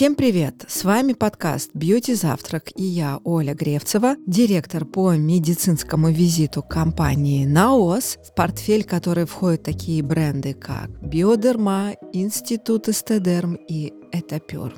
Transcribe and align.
Всем 0.00 0.14
привет! 0.14 0.64
С 0.66 0.84
вами 0.84 1.12
подкаст 1.12 1.72
«Бьюти 1.74 2.14
Завтрак» 2.14 2.70
и 2.74 2.82
я, 2.82 3.20
Оля 3.22 3.52
Гревцева, 3.52 4.16
директор 4.26 4.86
по 4.86 5.14
медицинскому 5.14 6.10
визиту 6.10 6.62
компании 6.62 7.44
«Наос», 7.44 8.16
в 8.26 8.34
портфель 8.34 8.84
которой 8.84 9.26
входят 9.26 9.62
такие 9.62 10.02
бренды, 10.02 10.54
как 10.54 10.88
«Биодерма», 11.06 11.96
«Институт 12.14 12.88
Эстедерм» 12.88 13.56
и 13.68 13.92
«Этапюр». 14.10 14.72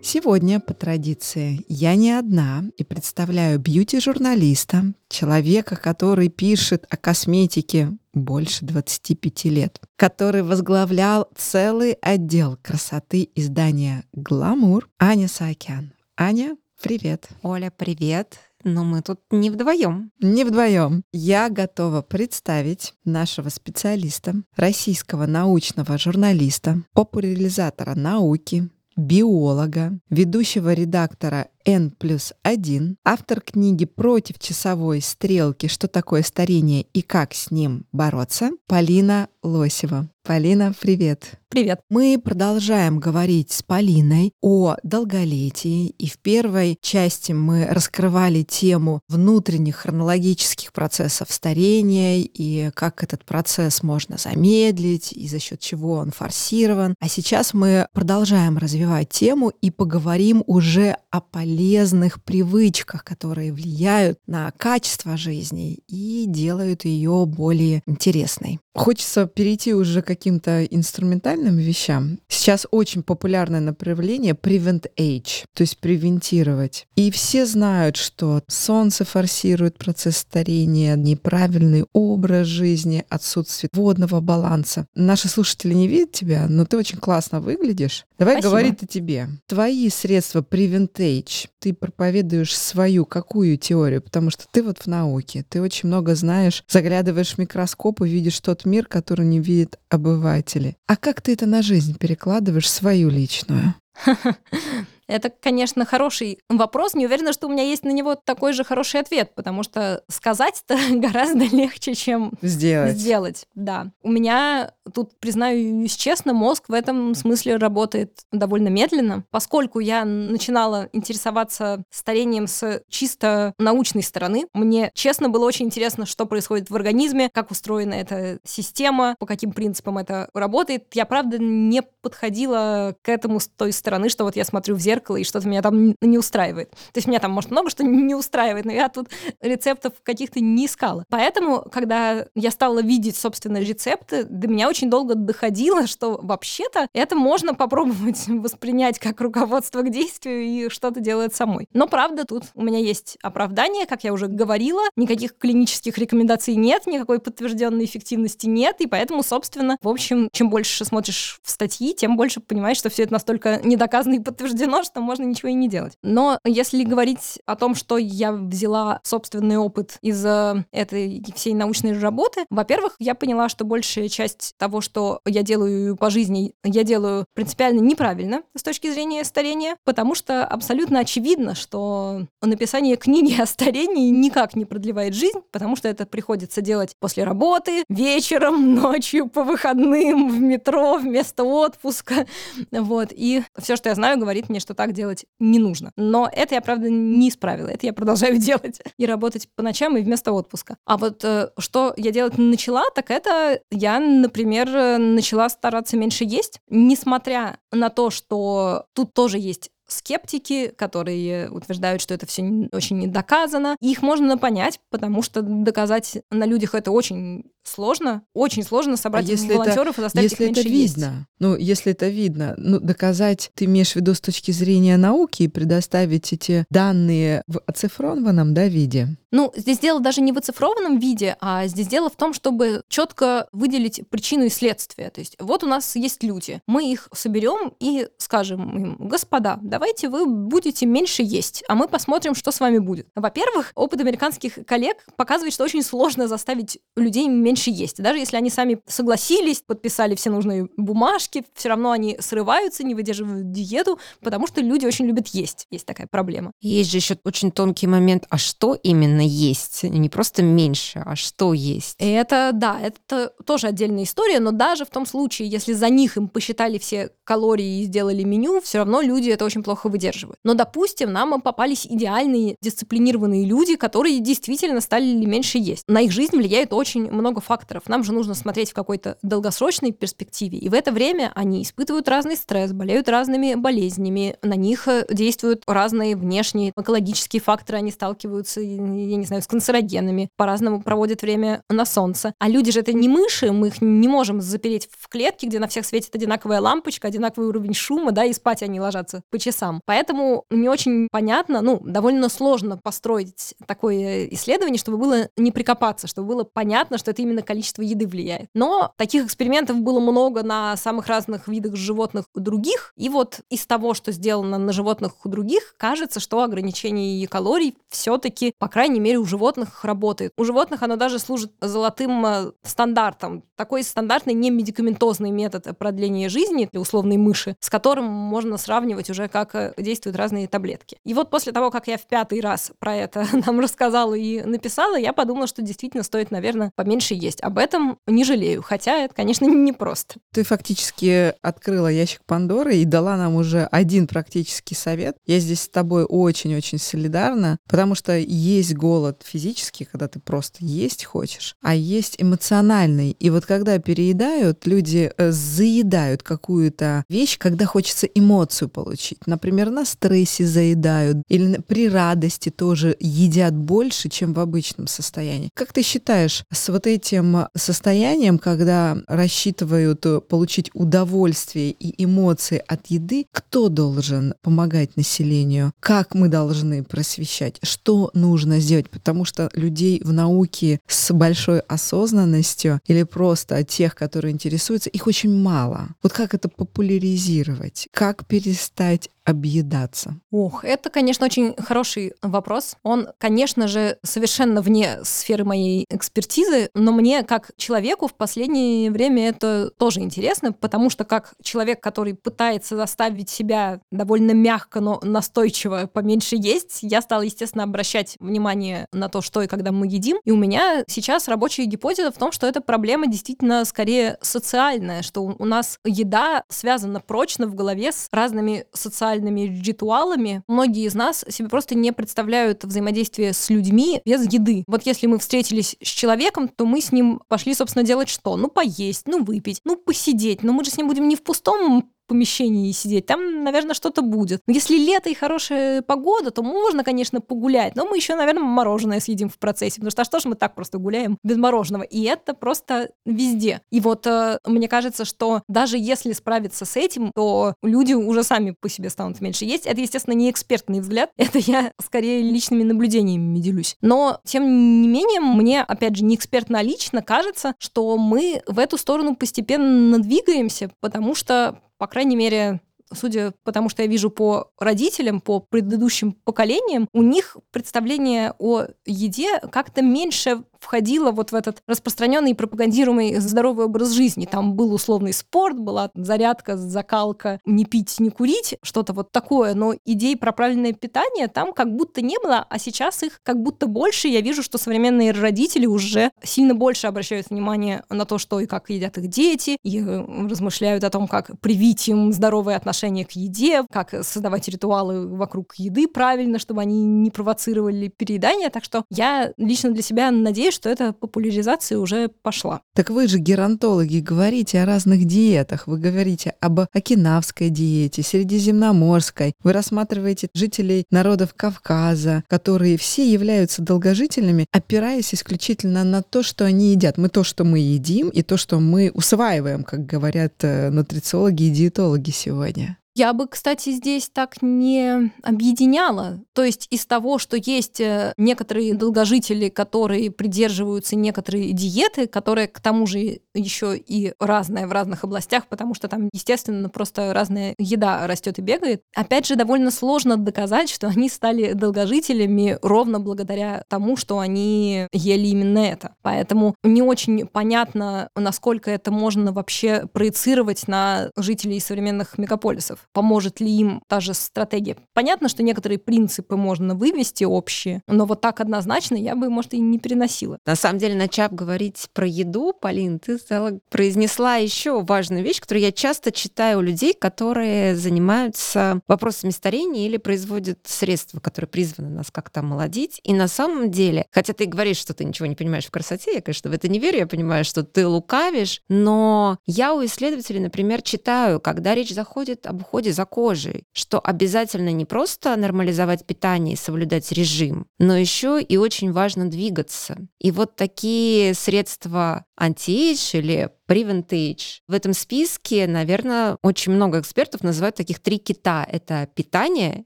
Сегодня, 0.00 0.60
по 0.60 0.74
традиции, 0.74 1.64
я 1.66 1.96
не 1.96 2.12
одна 2.12 2.62
и 2.76 2.84
представляю 2.84 3.58
бьюти-журналиста, 3.58 4.94
человека, 5.08 5.74
который 5.74 6.28
пишет 6.28 6.86
о 6.88 6.96
косметике 6.96 7.98
больше 8.12 8.64
25 8.64 9.44
лет, 9.46 9.80
который 9.96 10.42
возглавлял 10.42 11.28
целый 11.36 11.92
отдел 11.92 12.58
красоты 12.62 13.28
издания 13.34 14.04
«Гламур» 14.12 14.88
Аня 14.98 15.28
Саакян. 15.28 15.92
Аня, 16.16 16.56
привет. 16.82 17.28
Оля, 17.42 17.72
привет. 17.74 18.38
Но 18.62 18.84
мы 18.84 19.00
тут 19.00 19.20
не 19.30 19.48
вдвоем. 19.48 20.10
Не 20.20 20.44
вдвоем. 20.44 21.02
Я 21.12 21.48
готова 21.48 22.02
представить 22.02 22.94
нашего 23.04 23.48
специалиста, 23.48 24.34
российского 24.54 25.26
научного 25.26 25.96
журналиста, 25.96 26.82
популяризатора 26.92 27.94
науки, 27.94 28.68
биолога, 28.96 29.98
ведущего 30.10 30.74
редактора 30.74 31.48
N 31.64 31.90
плюс 31.90 32.32
1, 32.42 32.96
автор 33.04 33.40
книги 33.40 33.84
«Против 33.84 34.38
часовой 34.38 35.00
стрелки. 35.02 35.66
Что 35.66 35.88
такое 35.88 36.22
старение 36.22 36.82
и 36.94 37.02
как 37.02 37.34
с 37.34 37.50
ним 37.50 37.86
бороться» 37.92 38.50
Полина 38.66 39.28
Лосева. 39.42 40.08
Полина, 40.22 40.74
привет. 40.78 41.40
Привет. 41.48 41.80
Мы 41.88 42.20
продолжаем 42.22 43.00
говорить 43.00 43.50
с 43.50 43.62
Полиной 43.62 44.32
о 44.40 44.76
долголетии, 44.84 45.88
и 45.88 46.08
в 46.08 46.18
первой 46.18 46.78
части 46.80 47.32
мы 47.32 47.66
раскрывали 47.66 48.42
тему 48.42 49.00
внутренних 49.08 49.76
хронологических 49.76 50.72
процессов 50.72 51.32
старения 51.32 52.18
и 52.18 52.70
как 52.74 53.02
этот 53.02 53.24
процесс 53.24 53.82
можно 53.82 54.18
замедлить 54.18 55.12
и 55.12 55.26
за 55.26 55.40
счет 55.40 55.58
чего 55.58 55.94
он 55.94 56.12
форсирован. 56.12 56.94
А 57.00 57.08
сейчас 57.08 57.54
мы 57.54 57.88
продолжаем 57.92 58.58
развивать 58.58 59.08
тему 59.08 59.48
и 59.48 59.72
поговорим 59.72 60.44
уже 60.46 60.98
о 61.10 61.20
полезных 61.20 62.22
привычках, 62.22 63.04
которые 63.04 63.52
влияют 63.52 64.18
на 64.26 64.50
качество 64.52 65.16
жизни 65.16 65.80
и 65.88 66.24
делают 66.26 66.84
ее 66.84 67.24
более 67.26 67.82
интересной. 67.86 68.60
Хочется 68.74 69.26
перейти 69.26 69.74
уже 69.74 70.00
к 70.00 70.06
каким-то 70.06 70.64
инструментальным 70.64 71.56
вещам. 71.56 72.18
Сейчас 72.28 72.66
очень 72.70 73.02
популярное 73.02 73.60
направление 73.60 74.34
prevent 74.34 74.86
age, 74.96 75.44
то 75.54 75.62
есть 75.62 75.78
превентировать. 75.78 76.86
И 76.94 77.10
все 77.10 77.46
знают, 77.46 77.96
что 77.96 78.42
солнце 78.46 79.04
форсирует 79.04 79.76
процесс 79.76 80.18
старения, 80.18 80.94
неправильный 80.94 81.84
образ 81.92 82.46
жизни, 82.46 83.04
отсутствие 83.08 83.70
водного 83.72 84.20
баланса. 84.20 84.86
Наши 84.94 85.28
слушатели 85.28 85.74
не 85.74 85.88
видят 85.88 86.12
тебя, 86.12 86.46
но 86.48 86.64
ты 86.64 86.76
очень 86.76 86.98
классно 86.98 87.40
выглядишь. 87.40 88.04
Давай 88.18 88.34
Спасибо. 88.34 88.50
говорить 88.50 88.82
о 88.82 88.86
тебе. 88.86 89.28
Твои 89.46 89.88
средства 89.88 90.42
prevent 90.48 90.99
age, 91.00 91.48
ты 91.58 91.72
проповедуешь 91.74 92.56
свою 92.56 93.04
какую 93.04 93.56
теорию? 93.56 94.02
Потому 94.02 94.30
что 94.30 94.44
ты 94.50 94.62
вот 94.62 94.78
в 94.78 94.86
науке, 94.86 95.44
ты 95.48 95.60
очень 95.60 95.88
много 95.88 96.14
знаешь, 96.14 96.64
заглядываешь 96.68 97.34
в 97.34 97.38
микроскоп 97.38 98.02
и 98.02 98.08
видишь 98.08 98.40
тот 98.40 98.64
мир, 98.64 98.86
который 98.86 99.26
не 99.26 99.40
видят 99.40 99.78
обыватели. 99.88 100.76
А 100.86 100.96
как 100.96 101.20
ты 101.20 101.32
это 101.32 101.46
на 101.46 101.62
жизнь 101.62 101.96
перекладываешь 101.98 102.70
свою 102.70 103.08
личную? 103.08 103.74
Это, 105.10 105.30
конечно, 105.30 105.84
хороший 105.84 106.38
вопрос. 106.48 106.94
Не 106.94 107.06
уверена, 107.06 107.32
что 107.32 107.48
у 107.48 107.50
меня 107.50 107.64
есть 107.64 107.84
на 107.84 107.90
него 107.90 108.14
такой 108.14 108.52
же 108.52 108.64
хороший 108.64 109.00
ответ, 109.00 109.34
потому 109.34 109.62
что 109.62 110.02
сказать-то 110.08 110.78
гораздо 110.92 111.44
легче, 111.44 111.94
чем 111.94 112.32
сделать. 112.42 112.96
сделать. 112.96 113.46
Да. 113.54 113.88
У 114.02 114.10
меня 114.10 114.72
тут, 114.94 115.18
признаюсь 115.18 115.96
честно, 115.96 116.32
мозг 116.32 116.64
в 116.68 116.72
этом 116.72 117.14
смысле 117.14 117.56
работает 117.56 118.20
довольно 118.32 118.68
медленно, 118.68 119.24
поскольку 119.30 119.80
я 119.80 120.04
начинала 120.04 120.88
интересоваться 120.92 121.82
старением 121.90 122.46
с 122.46 122.82
чисто 122.88 123.54
научной 123.58 124.02
стороны. 124.02 124.46
Мне, 124.54 124.90
честно, 124.94 125.28
было 125.28 125.44
очень 125.44 125.66
интересно, 125.66 126.06
что 126.06 126.26
происходит 126.26 126.70
в 126.70 126.76
организме, 126.76 127.30
как 127.32 127.50
устроена 127.50 127.94
эта 127.94 128.38
система, 128.44 129.16
по 129.18 129.26
каким 129.26 129.52
принципам 129.52 129.98
это 129.98 130.28
работает. 130.34 130.84
Я, 130.94 131.04
правда, 131.04 131.38
не 131.38 131.82
подходила 131.82 132.94
к 133.02 133.08
этому 133.08 133.40
с 133.40 133.48
той 133.48 133.72
стороны, 133.72 134.08
что 134.08 134.24
вот 134.24 134.36
я 134.36 134.44
смотрю 134.44 134.74
в 134.74 134.80
зеркало, 134.80 134.99
зеркало, 135.00 135.16
и 135.16 135.24
что-то 135.24 135.48
меня 135.48 135.62
там 135.62 135.94
не 136.00 136.18
устраивает. 136.18 136.70
То 136.70 136.96
есть 136.96 137.08
меня 137.08 137.18
там, 137.18 137.32
может, 137.32 137.50
много 137.50 137.70
что 137.70 137.84
не 137.84 138.14
устраивает, 138.14 138.64
но 138.64 138.72
я 138.72 138.88
тут 138.88 139.08
рецептов 139.40 139.94
каких-то 140.02 140.40
не 140.40 140.66
искала. 140.66 141.04
Поэтому, 141.08 141.64
когда 141.72 142.26
я 142.34 142.50
стала 142.50 142.82
видеть, 142.82 143.16
собственно, 143.16 143.58
рецепты, 143.58 144.24
до 144.24 144.48
меня 144.48 144.68
очень 144.68 144.90
долго 144.90 145.14
доходило, 145.14 145.86
что 145.86 146.18
вообще-то 146.22 146.88
это 146.92 147.16
можно 147.16 147.54
попробовать 147.54 148.24
воспринять 148.28 148.98
как 148.98 149.20
руководство 149.20 149.82
к 149.82 149.90
действию 149.90 150.42
и 150.42 150.68
что-то 150.68 151.00
делать 151.00 151.34
самой. 151.34 151.68
Но, 151.72 151.86
правда, 151.88 152.24
тут 152.24 152.44
у 152.54 152.62
меня 152.62 152.78
есть 152.78 153.16
оправдание, 153.22 153.86
как 153.86 154.04
я 154.04 154.12
уже 154.12 154.26
говорила, 154.26 154.82
никаких 154.96 155.36
клинических 155.36 155.96
рекомендаций 155.98 156.54
нет, 156.54 156.86
никакой 156.86 157.20
подтвержденной 157.20 157.84
эффективности 157.84 158.46
нет, 158.46 158.76
и 158.80 158.86
поэтому, 158.86 159.22
собственно, 159.22 159.76
в 159.82 159.88
общем, 159.88 160.28
чем 160.32 160.50
больше 160.50 160.84
смотришь 160.84 161.40
в 161.42 161.50
статьи, 161.50 161.94
тем 161.94 162.16
больше 162.16 162.40
понимаешь, 162.40 162.76
что 162.76 162.90
все 162.90 163.04
это 163.04 163.12
настолько 163.12 163.60
недоказано 163.62 164.14
и 164.14 164.20
подтверждено, 164.20 164.82
что 164.90 165.00
можно 165.00 165.24
ничего 165.24 165.50
и 165.50 165.54
не 165.54 165.68
делать. 165.68 165.94
Но 166.02 166.38
если 166.44 166.82
говорить 166.84 167.38
о 167.46 167.56
том, 167.56 167.74
что 167.74 167.96
я 167.96 168.32
взяла 168.32 169.00
собственный 169.04 169.56
опыт 169.56 169.98
из 170.02 170.24
э, 170.24 170.64
этой 170.72 171.24
всей 171.34 171.54
научной 171.54 171.98
работы, 171.98 172.44
во-первых, 172.50 172.96
я 172.98 173.14
поняла, 173.14 173.48
что 173.48 173.64
большая 173.64 174.08
часть 174.08 174.54
того, 174.58 174.80
что 174.80 175.20
я 175.24 175.42
делаю 175.42 175.96
по 175.96 176.10
жизни, 176.10 176.52
я 176.64 176.82
делаю 176.82 177.24
принципиально 177.34 177.80
неправильно 177.80 178.42
с 178.56 178.62
точки 178.62 178.90
зрения 178.92 179.24
старения, 179.24 179.76
потому 179.84 180.14
что 180.14 180.44
абсолютно 180.44 181.00
очевидно, 181.00 181.54
что 181.54 182.26
написание 182.42 182.96
книги 182.96 183.40
о 183.40 183.46
старении 183.46 184.10
никак 184.10 184.56
не 184.56 184.64
продлевает 184.64 185.14
жизнь, 185.14 185.40
потому 185.52 185.76
что 185.76 185.88
это 185.88 186.06
приходится 186.06 186.60
делать 186.60 186.96
после 186.98 187.24
работы, 187.24 187.84
вечером, 187.88 188.74
ночью, 188.80 189.28
по 189.28 189.44
выходным, 189.44 190.28
в 190.28 190.40
метро, 190.40 190.96
вместо 190.96 191.44
отпуска. 191.44 192.26
Вот. 192.72 193.08
И 193.12 193.42
все, 193.58 193.76
что 193.76 193.88
я 193.88 193.94
знаю, 193.94 194.18
говорит 194.18 194.48
мне, 194.48 194.58
что 194.58 194.69
так 194.74 194.92
делать 194.92 195.24
не 195.38 195.58
нужно. 195.58 195.92
Но 195.96 196.28
это 196.32 196.54
я, 196.54 196.60
правда, 196.60 196.88
не 196.88 197.28
исправила. 197.28 197.68
Это 197.68 197.86
я 197.86 197.92
продолжаю 197.92 198.38
делать 198.38 198.80
и 198.96 199.06
работать 199.06 199.48
по 199.54 199.62
ночам 199.62 199.96
и 199.96 200.02
вместо 200.02 200.32
отпуска. 200.32 200.76
А 200.86 200.96
вот 200.96 201.24
э, 201.24 201.50
что 201.58 201.92
я 201.96 202.10
делать 202.10 202.38
начала, 202.38 202.84
так 202.94 203.10
это 203.10 203.60
я, 203.70 204.00
например, 204.00 204.98
начала 204.98 205.48
стараться 205.48 205.96
меньше 205.96 206.24
есть, 206.24 206.60
несмотря 206.68 207.58
на 207.72 207.90
то, 207.90 208.10
что 208.10 208.86
тут 208.94 209.14
тоже 209.14 209.38
есть 209.38 209.70
скептики, 209.92 210.68
которые 210.68 211.50
утверждают, 211.50 212.00
что 212.00 212.14
это 212.14 212.26
все 212.26 212.68
очень 212.72 212.98
недоказано. 212.98 213.76
Их 213.80 214.02
можно 214.02 214.38
понять, 214.38 214.80
потому 214.90 215.22
что 215.22 215.42
доказать 215.42 216.18
на 216.30 216.44
людях 216.44 216.74
это 216.74 216.90
очень 216.90 217.44
сложно, 217.62 218.22
очень 218.34 218.62
сложно 218.62 218.96
собрать 218.96 219.28
а 219.28 219.32
если 219.32 219.54
волонтеров 219.54 219.94
это, 219.94 220.00
и 220.00 220.04
заставить 220.04 220.30
если 220.30 220.44
их 220.44 220.50
это 220.52 220.60
видно, 220.62 221.04
есть. 221.04 221.26
ну 221.38 221.56
если 221.56 221.92
это 221.92 222.08
видно, 222.08 222.54
ну 222.56 222.80
доказать 222.80 223.50
ты 223.54 223.66
имеешь 223.66 223.92
в 223.92 223.96
виду 223.96 224.14
с 224.14 224.20
точки 224.20 224.50
зрения 224.50 224.96
науки 224.96 225.44
и 225.44 225.48
предоставить 225.48 226.32
эти 226.32 226.64
данные 226.70 227.42
в 227.46 227.60
оцифрованном 227.66 228.54
да, 228.54 228.66
виде. 228.66 229.16
Ну, 229.32 229.52
здесь 229.54 229.78
дело 229.78 230.00
даже 230.00 230.20
не 230.22 230.32
в 230.32 230.38
оцифрованном 230.38 230.98
виде, 230.98 231.36
а 231.40 231.66
здесь 231.68 231.86
дело 231.86 232.10
в 232.10 232.16
том, 232.16 232.32
чтобы 232.34 232.82
четко 232.88 233.46
выделить 233.52 234.02
причину 234.10 234.44
и 234.44 234.48
следствие. 234.48 235.10
То 235.10 235.20
есть 235.20 235.36
вот 235.38 235.62
у 235.62 235.68
нас 235.68 235.94
есть 235.94 236.24
люди, 236.24 236.60
мы 236.66 236.90
их 236.90 237.08
соберем 237.14 237.72
и 237.78 238.08
скажем 238.18 238.76
им, 238.76 239.08
господа, 239.08 239.58
давайте 239.62 240.08
вы 240.08 240.26
будете 240.26 240.84
меньше 240.86 241.22
есть, 241.22 241.62
а 241.68 241.76
мы 241.76 241.86
посмотрим, 241.86 242.34
что 242.34 242.50
с 242.50 242.58
вами 242.58 242.78
будет. 242.78 243.06
Во-первых, 243.14 243.70
опыт 243.76 244.00
американских 244.00 244.58
коллег 244.66 245.06
показывает, 245.16 245.52
что 245.52 245.64
очень 245.64 245.82
сложно 245.82 246.26
заставить 246.26 246.78
людей 246.96 247.28
меньше 247.28 247.49
есть. 247.56 248.02
Даже 248.02 248.18
если 248.18 248.36
они 248.36 248.50
сами 248.50 248.80
согласились, 248.86 249.62
подписали 249.66 250.14
все 250.14 250.30
нужные 250.30 250.68
бумажки, 250.76 251.44
все 251.54 251.70
равно 251.70 251.90
они 251.90 252.16
срываются, 252.20 252.84
не 252.84 252.94
выдерживают 252.94 253.50
диету, 253.52 253.98
потому 254.20 254.46
что 254.46 254.60
люди 254.60 254.86
очень 254.86 255.06
любят 255.06 255.28
есть. 255.28 255.66
Есть 255.70 255.86
такая 255.86 256.06
проблема. 256.10 256.52
Есть 256.60 256.90
же 256.90 256.98
еще 256.98 257.16
очень 257.24 257.50
тонкий 257.50 257.86
момент, 257.86 258.26
а 258.30 258.38
что 258.38 258.74
именно 258.74 259.20
есть, 259.20 259.82
не 259.82 260.08
просто 260.08 260.42
меньше, 260.42 261.02
а 261.04 261.16
что 261.16 261.54
есть. 261.54 261.96
Это, 261.98 262.50
да, 262.52 262.78
это 262.80 263.32
тоже 263.44 263.68
отдельная 263.68 264.04
история, 264.04 264.40
но 264.40 264.50
даже 264.50 264.84
в 264.84 264.90
том 264.90 265.06
случае, 265.06 265.48
если 265.48 265.72
за 265.72 265.88
них 265.88 266.16
им 266.16 266.28
посчитали 266.28 266.78
все 266.78 267.10
калории 267.24 267.80
и 267.80 267.84
сделали 267.84 268.22
меню, 268.22 268.60
все 268.60 268.78
равно 268.78 269.00
люди 269.00 269.30
это 269.30 269.44
очень 269.44 269.62
плохо 269.62 269.88
выдерживают. 269.88 270.38
Но, 270.44 270.54
допустим, 270.54 271.12
нам 271.12 271.40
попались 271.40 271.86
идеальные 271.86 272.56
дисциплинированные 272.60 273.44
люди, 273.44 273.76
которые 273.76 274.20
действительно 274.20 274.80
стали 274.80 275.24
меньше 275.24 275.58
есть. 275.58 275.84
На 275.88 276.00
их 276.00 276.12
жизнь 276.12 276.36
влияет 276.36 276.72
очень 276.72 277.10
много 277.10 277.39
много 277.40 277.50
факторов. 277.50 277.84
Нам 277.88 278.04
же 278.04 278.12
нужно 278.12 278.34
смотреть 278.34 278.70
в 278.70 278.74
какой-то 278.74 279.16
долгосрочной 279.22 279.92
перспективе. 279.92 280.58
И 280.58 280.68
в 280.68 280.74
это 280.74 280.92
время 280.92 281.32
они 281.34 281.62
испытывают 281.62 282.08
разный 282.08 282.36
стресс, 282.36 282.72
болеют 282.72 283.08
разными 283.08 283.54
болезнями, 283.54 284.36
на 284.42 284.54
них 284.54 284.86
э, 284.86 285.06
действуют 285.10 285.62
разные 285.66 286.16
внешние 286.16 286.72
экологические 286.76 287.40
факторы, 287.40 287.78
они 287.78 287.90
сталкиваются, 287.90 288.60
я 288.60 289.16
не 289.16 289.24
знаю, 289.24 289.42
с 289.42 289.46
канцерогенами, 289.46 290.28
по-разному 290.36 290.82
проводят 290.82 291.22
время 291.22 291.62
на 291.68 291.84
солнце. 291.84 292.34
А 292.38 292.48
люди 292.48 292.70
же 292.70 292.80
это 292.80 292.92
не 292.92 293.08
мыши, 293.08 293.52
мы 293.52 293.68
их 293.68 293.82
не 293.82 294.08
можем 294.08 294.40
запереть 294.40 294.88
в 294.98 295.08
клетке, 295.08 295.46
где 295.46 295.58
на 295.58 295.66
всех 295.66 295.86
светит 295.86 296.14
одинаковая 296.14 296.60
лампочка, 296.60 297.08
одинаковый 297.08 297.48
уровень 297.48 297.74
шума, 297.74 298.12
да, 298.12 298.24
и 298.24 298.32
спать 298.32 298.62
они 298.62 298.80
ложатся 298.80 299.22
по 299.30 299.38
часам. 299.38 299.80
Поэтому 299.86 300.44
не 300.50 300.68
очень 300.68 301.08
понятно, 301.10 301.60
ну, 301.60 301.80
довольно 301.82 302.28
сложно 302.28 302.76
построить 302.76 303.54
такое 303.66 304.26
исследование, 304.26 304.78
чтобы 304.78 304.98
было 304.98 305.28
не 305.36 305.52
прикопаться, 305.52 306.06
чтобы 306.06 306.28
было 306.28 306.44
понятно, 306.44 306.98
что 306.98 307.10
это 307.10 307.22
именно 307.22 307.29
количество 307.38 307.82
еды 307.82 308.06
влияет. 308.06 308.48
Но 308.54 308.92
таких 308.96 309.24
экспериментов 309.24 309.76
было 309.80 310.00
много 310.00 310.42
на 310.42 310.76
самых 310.76 311.06
разных 311.06 311.48
видах 311.48 311.76
животных 311.76 312.26
других, 312.34 312.92
и 312.96 313.08
вот 313.08 313.40
из 313.48 313.66
того, 313.66 313.94
что 313.94 314.12
сделано 314.12 314.58
на 314.58 314.72
животных 314.72 315.12
у 315.24 315.28
других, 315.28 315.74
кажется, 315.76 316.20
что 316.20 316.42
ограничение 316.42 317.26
калорий 317.28 317.76
все-таки, 317.88 318.52
по 318.58 318.68
крайней 318.68 319.00
мере, 319.00 319.18
у 319.18 319.24
животных 319.24 319.84
работает. 319.84 320.32
У 320.36 320.44
животных 320.44 320.82
оно 320.82 320.96
даже 320.96 321.18
служит 321.18 321.52
золотым 321.60 322.24
э, 322.26 322.52
стандартом. 322.62 323.44
Такой 323.56 323.82
стандартный 323.82 324.34
не 324.34 324.50
медикаментозный 324.50 325.30
метод 325.30 325.76
продления 325.78 326.28
жизни 326.28 326.68
для 326.70 326.80
условной 326.80 327.16
мыши, 327.16 327.56
с 327.60 327.70
которым 327.70 328.04
можно 328.04 328.56
сравнивать 328.56 329.10
уже, 329.10 329.28
как 329.28 329.54
э, 329.54 329.74
действуют 329.78 330.16
разные 330.16 330.48
таблетки. 330.48 330.98
И 331.04 331.14
вот 331.14 331.30
после 331.30 331.52
того, 331.52 331.70
как 331.70 331.86
я 331.88 331.96
в 331.96 332.06
пятый 332.06 332.40
раз 332.40 332.72
про 332.78 332.96
это 332.96 333.26
нам 333.46 333.60
рассказала 333.60 334.14
и 334.14 334.42
написала, 334.42 334.96
я 334.96 335.12
подумала, 335.12 335.46
что 335.46 335.62
действительно 335.62 336.02
стоит, 336.02 336.30
наверное, 336.30 336.72
поменьше 336.74 337.14
есть. 337.20 337.40
Об 337.42 337.58
этом 337.58 337.98
не 338.06 338.24
жалею, 338.24 338.62
хотя 338.62 338.98
это, 338.98 339.14
конечно, 339.14 339.44
не 339.46 339.72
просто. 339.72 340.16
Ты 340.32 340.42
фактически 340.42 341.34
открыла 341.42 341.88
ящик 341.88 342.20
Пандоры 342.26 342.76
и 342.76 342.84
дала 342.84 343.16
нам 343.16 343.34
уже 343.36 343.64
один 343.64 344.06
практический 344.06 344.74
совет. 344.74 345.16
Я 345.26 345.38
здесь 345.38 345.62
с 345.62 345.68
тобой 345.68 346.04
очень-очень 346.04 346.78
солидарна, 346.78 347.58
потому 347.68 347.94
что 347.94 348.16
есть 348.16 348.74
голод 348.74 349.22
физический, 349.24 349.84
когда 349.84 350.08
ты 350.08 350.20
просто 350.20 350.58
есть 350.60 351.04
хочешь, 351.04 351.56
а 351.62 351.74
есть 351.74 352.16
эмоциональный. 352.18 353.10
И 353.12 353.30
вот 353.30 353.46
когда 353.46 353.78
переедают, 353.78 354.66
люди 354.66 355.12
э, 355.16 355.30
заедают 355.30 356.22
какую-то 356.22 357.04
вещь, 357.08 357.38
когда 357.38 357.66
хочется 357.66 358.06
эмоцию 358.06 358.68
получить. 358.68 359.26
Например, 359.26 359.70
на 359.70 359.84
стрессе 359.84 360.46
заедают 360.46 361.18
или 361.28 361.60
при 361.66 361.88
радости 361.88 362.50
тоже 362.50 362.96
едят 362.98 363.54
больше, 363.54 364.08
чем 364.08 364.34
в 364.34 364.40
обычном 364.40 364.86
состоянии. 364.86 365.50
Как 365.54 365.72
ты 365.72 365.82
считаешь, 365.82 366.44
с 366.52 366.68
вот 366.68 366.86
этим 366.86 367.09
состоянием, 367.56 368.38
когда 368.38 368.96
рассчитывают 369.06 370.06
получить 370.28 370.70
удовольствие 370.74 371.70
и 371.70 372.02
эмоции 372.02 372.62
от 372.66 372.86
еды, 372.86 373.26
кто 373.32 373.68
должен 373.68 374.34
помогать 374.42 374.96
населению? 374.96 375.72
Как 375.80 376.14
мы 376.14 376.28
должны 376.28 376.82
просвещать? 376.82 377.58
Что 377.62 378.10
нужно 378.14 378.60
сделать? 378.60 378.90
Потому 378.90 379.24
что 379.24 379.50
людей 379.54 380.00
в 380.04 380.12
науке 380.12 380.80
с 380.86 381.12
большой 381.12 381.60
осознанностью 381.60 382.80
или 382.86 383.02
просто 383.02 383.62
тех, 383.64 383.94
которые 383.94 384.32
интересуются, 384.32 384.90
их 384.90 385.06
очень 385.06 385.34
мало. 385.34 385.88
Вот 386.02 386.12
как 386.12 386.34
это 386.34 386.48
популяризировать? 386.48 387.88
Как 387.92 388.26
перестать 388.26 389.10
объедаться? 389.30 390.16
Ох, 390.30 390.64
это, 390.64 390.90
конечно, 390.90 391.26
очень 391.26 391.54
хороший 391.56 392.14
вопрос. 392.22 392.76
Он, 392.82 393.08
конечно 393.18 393.68
же, 393.68 393.98
совершенно 394.02 394.62
вне 394.62 394.98
сферы 395.02 395.44
моей 395.44 395.86
экспертизы, 395.88 396.70
но 396.74 396.92
мне, 396.92 397.22
как 397.22 397.52
человеку, 397.56 398.06
в 398.06 398.14
последнее 398.14 398.90
время 398.90 399.28
это 399.28 399.70
тоже 399.70 400.00
интересно, 400.00 400.52
потому 400.52 400.90
что 400.90 401.04
как 401.04 401.34
человек, 401.42 401.80
который 401.80 402.14
пытается 402.14 402.76
заставить 402.76 403.30
себя 403.30 403.80
довольно 403.90 404.32
мягко, 404.32 404.80
но 404.80 405.00
настойчиво 405.02 405.88
поменьше 405.92 406.36
есть, 406.36 406.78
я 406.82 407.02
стала, 407.02 407.22
естественно, 407.22 407.64
обращать 407.64 408.16
внимание 408.20 408.86
на 408.92 409.08
то, 409.08 409.22
что 409.22 409.42
и 409.42 409.46
когда 409.46 409.72
мы 409.72 409.86
едим. 409.86 410.18
И 410.24 410.30
у 410.30 410.36
меня 410.36 410.84
сейчас 410.86 411.28
рабочая 411.28 411.64
гипотеза 411.64 412.10
в 412.10 412.18
том, 412.18 412.32
что 412.32 412.46
эта 412.46 412.60
проблема 412.60 413.06
действительно 413.06 413.64
скорее 413.64 414.18
социальная, 414.20 415.02
что 415.02 415.22
у 415.22 415.44
нас 415.44 415.78
еда 415.84 416.44
связана 416.48 417.00
прочно 417.00 417.46
в 417.46 417.54
голове 417.54 417.92
с 417.92 418.08
разными 418.12 418.66
социальными 418.72 419.19
ритуальными 419.20 419.62
ритуалами, 419.62 420.42
многие 420.48 420.84
из 420.84 420.94
нас 420.94 421.24
себе 421.28 421.48
просто 421.48 421.74
не 421.74 421.92
представляют 421.92 422.64
взаимодействие 422.64 423.32
с 423.32 423.50
людьми 423.50 424.00
без 424.04 424.30
еды. 424.32 424.64
Вот 424.66 424.82
если 424.86 425.06
мы 425.06 425.18
встретились 425.18 425.76
с 425.82 425.88
человеком, 425.88 426.48
то 426.48 426.66
мы 426.66 426.80
с 426.80 426.92
ним 426.92 427.20
пошли, 427.28 427.54
собственно, 427.54 427.84
делать 427.84 428.08
что? 428.08 428.36
Ну, 428.36 428.48
поесть, 428.48 429.06
ну, 429.06 429.22
выпить, 429.22 429.60
ну, 429.64 429.76
посидеть. 429.76 430.42
Но 430.42 430.52
мы 430.52 430.64
же 430.64 430.70
с 430.70 430.76
ним 430.76 430.88
будем 430.88 431.08
не 431.08 431.16
в 431.16 431.22
пустом 431.22 431.90
помещении 432.10 432.72
сидеть, 432.72 433.06
там, 433.06 433.44
наверное, 433.44 433.74
что-то 433.74 434.02
будет. 434.02 434.42
Но 434.48 434.52
если 434.52 434.76
лето 434.76 435.08
и 435.08 435.14
хорошая 435.14 435.80
погода, 435.80 436.32
то 436.32 436.42
можно, 436.42 436.82
конечно, 436.82 437.20
погулять, 437.20 437.76
но 437.76 437.86
мы 437.86 437.96
еще, 437.96 438.16
наверное, 438.16 438.42
мороженое 438.42 438.98
съедим 438.98 439.28
в 439.28 439.38
процессе, 439.38 439.76
потому 439.76 439.92
что 439.92 440.02
а 440.02 440.04
что 440.04 440.18
ж 440.18 440.24
мы 440.24 440.34
так 440.34 440.56
просто 440.56 440.78
гуляем 440.78 441.18
без 441.22 441.36
мороженого? 441.36 441.84
И 441.84 442.02
это 442.02 442.34
просто 442.34 442.90
везде. 443.06 443.60
И 443.70 443.78
вот 443.78 444.08
э, 444.08 444.38
мне 444.44 444.66
кажется, 444.66 445.04
что 445.04 445.42
даже 445.46 445.78
если 445.78 446.12
справиться 446.12 446.64
с 446.64 446.76
этим, 446.76 447.12
то 447.14 447.54
люди 447.62 447.92
уже 447.92 448.24
сами 448.24 448.56
по 448.60 448.68
себе 448.68 448.90
станут 448.90 449.20
меньше 449.20 449.44
есть. 449.44 449.66
Это, 449.66 449.80
естественно, 449.80 450.14
не 450.14 450.32
экспертный 450.32 450.80
взгляд, 450.80 451.10
это 451.16 451.38
я 451.38 451.70
скорее 451.80 452.22
личными 452.22 452.64
наблюдениями 452.64 453.38
делюсь. 453.38 453.76
Но, 453.82 454.18
тем 454.24 454.82
не 454.82 454.88
менее, 454.88 455.20
мне, 455.20 455.62
опять 455.62 455.94
же, 455.94 456.02
не 456.02 456.16
экспертно, 456.16 456.58
а 456.58 456.62
лично 456.62 457.02
кажется, 457.02 457.54
что 457.58 457.96
мы 457.96 458.42
в 458.48 458.58
эту 458.58 458.76
сторону 458.78 459.14
постепенно 459.14 460.00
двигаемся, 460.00 460.72
потому 460.80 461.14
что 461.14 461.60
по 461.80 461.86
крайней 461.86 462.14
мере, 462.14 462.60
судя 462.92 463.32
по 463.42 463.52
тому, 463.52 463.70
что 463.70 463.80
я 463.80 463.88
вижу 463.88 464.10
по 464.10 464.50
родителям, 464.58 465.22
по 465.22 465.40
предыдущим 465.40 466.12
поколениям, 466.12 466.90
у 466.92 467.00
них 467.00 467.38
представление 467.52 468.34
о 468.38 468.66
еде 468.84 469.40
как-то 469.50 469.80
меньше 469.80 470.44
входила 470.60 471.10
вот 471.10 471.32
в 471.32 471.34
этот 471.34 471.62
распространенный 471.66 472.32
и 472.32 472.34
пропагандируемый 472.34 473.16
здоровый 473.16 473.66
образ 473.66 473.90
жизни. 473.90 474.26
Там 474.26 474.54
был 474.54 474.72
условный 474.72 475.12
спорт, 475.12 475.58
была 475.58 475.90
зарядка, 475.94 476.56
закалка, 476.56 477.40
не 477.44 477.64
пить, 477.64 477.98
не 477.98 478.10
курить, 478.10 478.56
что-то 478.62 478.92
вот 478.92 479.10
такое. 479.10 479.54
Но 479.54 479.74
идей 479.84 480.16
про 480.16 480.32
правильное 480.32 480.72
питание 480.72 481.28
там 481.28 481.52
как 481.52 481.74
будто 481.74 482.02
не 482.02 482.18
было, 482.22 482.46
а 482.48 482.58
сейчас 482.58 483.02
их 483.02 483.20
как 483.22 483.42
будто 483.42 483.66
больше. 483.66 484.08
Я 484.08 484.20
вижу, 484.20 484.42
что 484.42 484.58
современные 484.58 485.12
родители 485.12 485.66
уже 485.66 486.10
сильно 486.22 486.54
больше 486.54 486.86
обращают 486.86 487.30
внимание 487.30 487.82
на 487.88 488.04
то, 488.04 488.18
что 488.18 488.40
и 488.40 488.46
как 488.46 488.70
едят 488.70 488.98
их 488.98 489.08
дети, 489.08 489.56
и 489.62 489.80
э, 489.80 490.04
размышляют 490.28 490.84
о 490.84 490.90
том, 490.90 491.08
как 491.08 491.40
привить 491.40 491.88
им 491.88 492.12
здоровое 492.12 492.56
отношение 492.56 493.04
к 493.04 493.12
еде, 493.12 493.64
как 493.70 494.04
создавать 494.04 494.48
ритуалы 494.48 495.08
вокруг 495.08 495.54
еды 495.56 495.88
правильно, 495.88 496.38
чтобы 496.38 496.60
они 496.60 496.84
не 496.84 497.10
провоцировали 497.10 497.88
переедание. 497.88 498.50
Так 498.50 498.64
что 498.64 498.84
я 498.90 499.32
лично 499.36 499.70
для 499.70 499.82
себя 499.82 500.10
надеюсь, 500.10 500.49
надеюсь, 500.50 500.54
что 500.54 500.68
эта 500.68 500.92
популяризация 500.92 501.78
уже 501.78 502.08
пошла. 502.08 502.60
Так 502.74 502.90
вы 502.90 503.08
же 503.08 503.18
геронтологи, 503.18 504.00
говорите 504.00 504.60
о 504.60 504.66
разных 504.66 505.04
диетах. 505.04 505.66
Вы 505.66 505.78
говорите 505.78 506.34
об 506.40 506.60
окинавской 506.72 507.50
диете, 507.50 508.02
средиземноморской. 508.02 509.34
Вы 509.42 509.52
рассматриваете 509.52 510.28
жителей 510.34 510.84
народов 510.90 511.34
Кавказа, 511.34 512.24
которые 512.28 512.76
все 512.76 513.10
являются 513.10 513.62
долгожительными, 513.62 514.46
опираясь 514.52 515.14
исключительно 515.14 515.84
на 515.84 516.02
то, 516.02 516.22
что 516.22 516.44
они 516.44 516.72
едят. 516.72 516.98
Мы 516.98 517.08
то, 517.08 517.24
что 517.24 517.44
мы 517.44 517.58
едим, 517.58 518.08
и 518.08 518.22
то, 518.22 518.36
что 518.36 518.60
мы 518.60 518.90
усваиваем, 518.94 519.64
как 519.64 519.86
говорят 519.86 520.32
э, 520.42 520.70
нутрициологи 520.70 521.44
и 521.44 521.50
диетологи 521.50 522.10
сегодня. 522.10 522.79
Я 523.00 523.14
бы, 523.14 523.26
кстати, 523.28 523.70
здесь 523.70 524.10
так 524.12 524.42
не 524.42 525.10
объединяла. 525.22 526.20
То 526.34 526.44
есть 526.44 526.66
из 526.68 526.84
того, 526.84 527.16
что 527.16 527.38
есть 527.38 527.80
э, 527.80 528.12
некоторые 528.18 528.74
долгожители, 528.74 529.48
которые 529.48 530.10
придерживаются 530.10 530.96
некоторые 530.96 531.52
диеты, 531.52 532.06
которые 532.06 532.46
к 532.46 532.60
тому 532.60 532.86
же 532.86 533.20
еще 533.32 533.74
и 533.74 534.12
разная 534.20 534.66
в 534.66 534.72
разных 534.72 535.02
областях, 535.04 535.46
потому 535.46 535.72
что 535.72 535.88
там, 535.88 536.10
естественно, 536.12 536.68
просто 536.68 537.14
разная 537.14 537.54
еда 537.58 538.06
растет 538.06 538.38
и 538.38 538.42
бегает. 538.42 538.82
Опять 538.94 539.26
же, 539.26 539.36
довольно 539.36 539.70
сложно 539.70 540.18
доказать, 540.18 540.68
что 540.68 540.88
они 540.88 541.08
стали 541.08 541.54
долгожителями 541.54 542.58
ровно 542.60 543.00
благодаря 543.00 543.64
тому, 543.68 543.96
что 543.96 544.18
они 544.18 544.88
ели 544.92 545.28
именно 545.28 545.60
это. 545.60 545.94
Поэтому 546.02 546.54
не 546.62 546.82
очень 546.82 547.26
понятно, 547.26 548.10
насколько 548.14 548.70
это 548.70 548.90
можно 548.90 549.32
вообще 549.32 549.86
проецировать 549.90 550.68
на 550.68 551.10
жителей 551.16 551.60
современных 551.60 552.18
мегаполисов. 552.18 552.89
Поможет 552.92 553.40
ли 553.40 553.50
им 553.50 553.82
та 553.88 554.00
же 554.00 554.14
стратегия. 554.14 554.76
Понятно, 554.94 555.28
что 555.28 555.42
некоторые 555.42 555.78
принципы 555.78 556.36
можно 556.36 556.74
вывести 556.74 557.24
общие, 557.24 557.82
но 557.86 558.06
вот 558.06 558.20
так 558.20 558.40
однозначно 558.40 558.96
я 558.96 559.14
бы, 559.14 559.30
может, 559.30 559.54
и 559.54 559.58
не 559.58 559.78
переносила. 559.78 560.38
На 560.46 560.56
самом 560.56 560.78
деле, 560.78 560.94
начав 560.94 561.32
говорить 561.32 561.88
про 561.92 562.06
еду, 562.06 562.52
Полин, 562.52 562.98
ты 562.98 563.18
стала, 563.18 563.58
произнесла 563.70 564.36
еще 564.36 564.82
важную 564.82 565.22
вещь, 565.22 565.40
которую 565.40 565.62
я 565.62 565.72
часто 565.72 566.12
читаю 566.12 566.58
у 566.58 566.62
людей, 566.62 566.94
которые 566.94 567.76
занимаются 567.76 568.80
вопросами 568.88 569.30
старения 569.30 569.86
или 569.86 569.96
производят 569.96 570.58
средства, 570.64 571.20
которые 571.20 571.48
призваны 571.48 571.90
нас 571.90 572.10
как-то 572.10 572.40
омолодить. 572.40 573.00
И 573.04 573.12
на 573.12 573.28
самом 573.28 573.70
деле, 573.70 574.06
хотя 574.10 574.32
ты 574.32 574.46
говоришь, 574.46 574.78
что 574.78 574.94
ты 574.94 575.04
ничего 575.04 575.26
не 575.26 575.36
понимаешь 575.36 575.66
в 575.66 575.70
красоте, 575.70 576.14
я, 576.14 576.20
конечно, 576.20 576.50
в 576.50 576.54
это 576.54 576.68
не 576.68 576.78
верю, 576.78 576.98
я 576.98 577.06
понимаю, 577.06 577.44
что 577.44 577.62
ты 577.62 577.86
лукавишь, 577.86 578.62
но 578.68 579.38
я 579.46 579.74
у 579.74 579.84
исследователей, 579.84 580.40
например, 580.40 580.82
читаю, 580.82 581.40
когда 581.40 581.74
речь 581.74 581.94
заходит 581.94 582.46
об 582.46 582.62
уходе 582.70 582.92
за 582.92 583.04
кожей, 583.04 583.64
что 583.72 583.98
обязательно 583.98 584.70
не 584.70 584.84
просто 584.84 585.34
нормализовать 585.34 586.06
питание 586.06 586.54
и 586.54 586.56
соблюдать 586.56 587.10
режим, 587.10 587.66
но 587.78 587.96
еще 587.96 588.40
и 588.40 588.56
очень 588.56 588.92
важно 588.92 589.28
двигаться. 589.28 589.96
И 590.20 590.30
вот 590.30 590.54
такие 590.54 591.34
средства 591.34 592.24
anti-age 592.36 593.16
или 593.16 593.50
Prevent 593.68 594.36
В 594.68 594.72
этом 594.72 594.94
списке, 594.94 595.66
наверное, 595.66 596.36
очень 596.42 596.72
много 596.72 597.00
экспертов 597.00 597.42
называют 597.42 597.76
таких 597.76 598.00
три 598.00 598.18
кита. 598.18 598.66
Это 598.68 599.08
питание, 599.14 599.84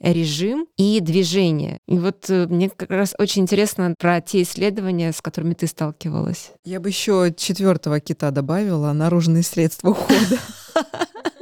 режим 0.00 0.66
и 0.76 1.00
движение. 1.00 1.78
И 1.88 1.98
вот 1.98 2.28
э, 2.28 2.46
мне 2.46 2.70
как 2.70 2.90
раз 2.90 3.14
очень 3.18 3.42
интересно 3.42 3.94
про 3.98 4.20
те 4.20 4.42
исследования, 4.42 5.12
с 5.12 5.20
которыми 5.20 5.54
ты 5.54 5.66
сталкивалась. 5.66 6.52
Я 6.64 6.80
бы 6.80 6.88
еще 6.88 7.34
четвертого 7.36 7.98
кита 7.98 8.30
добавила, 8.30 8.92
наружные 8.92 9.42
средства 9.42 9.90
ухода. 9.90 10.38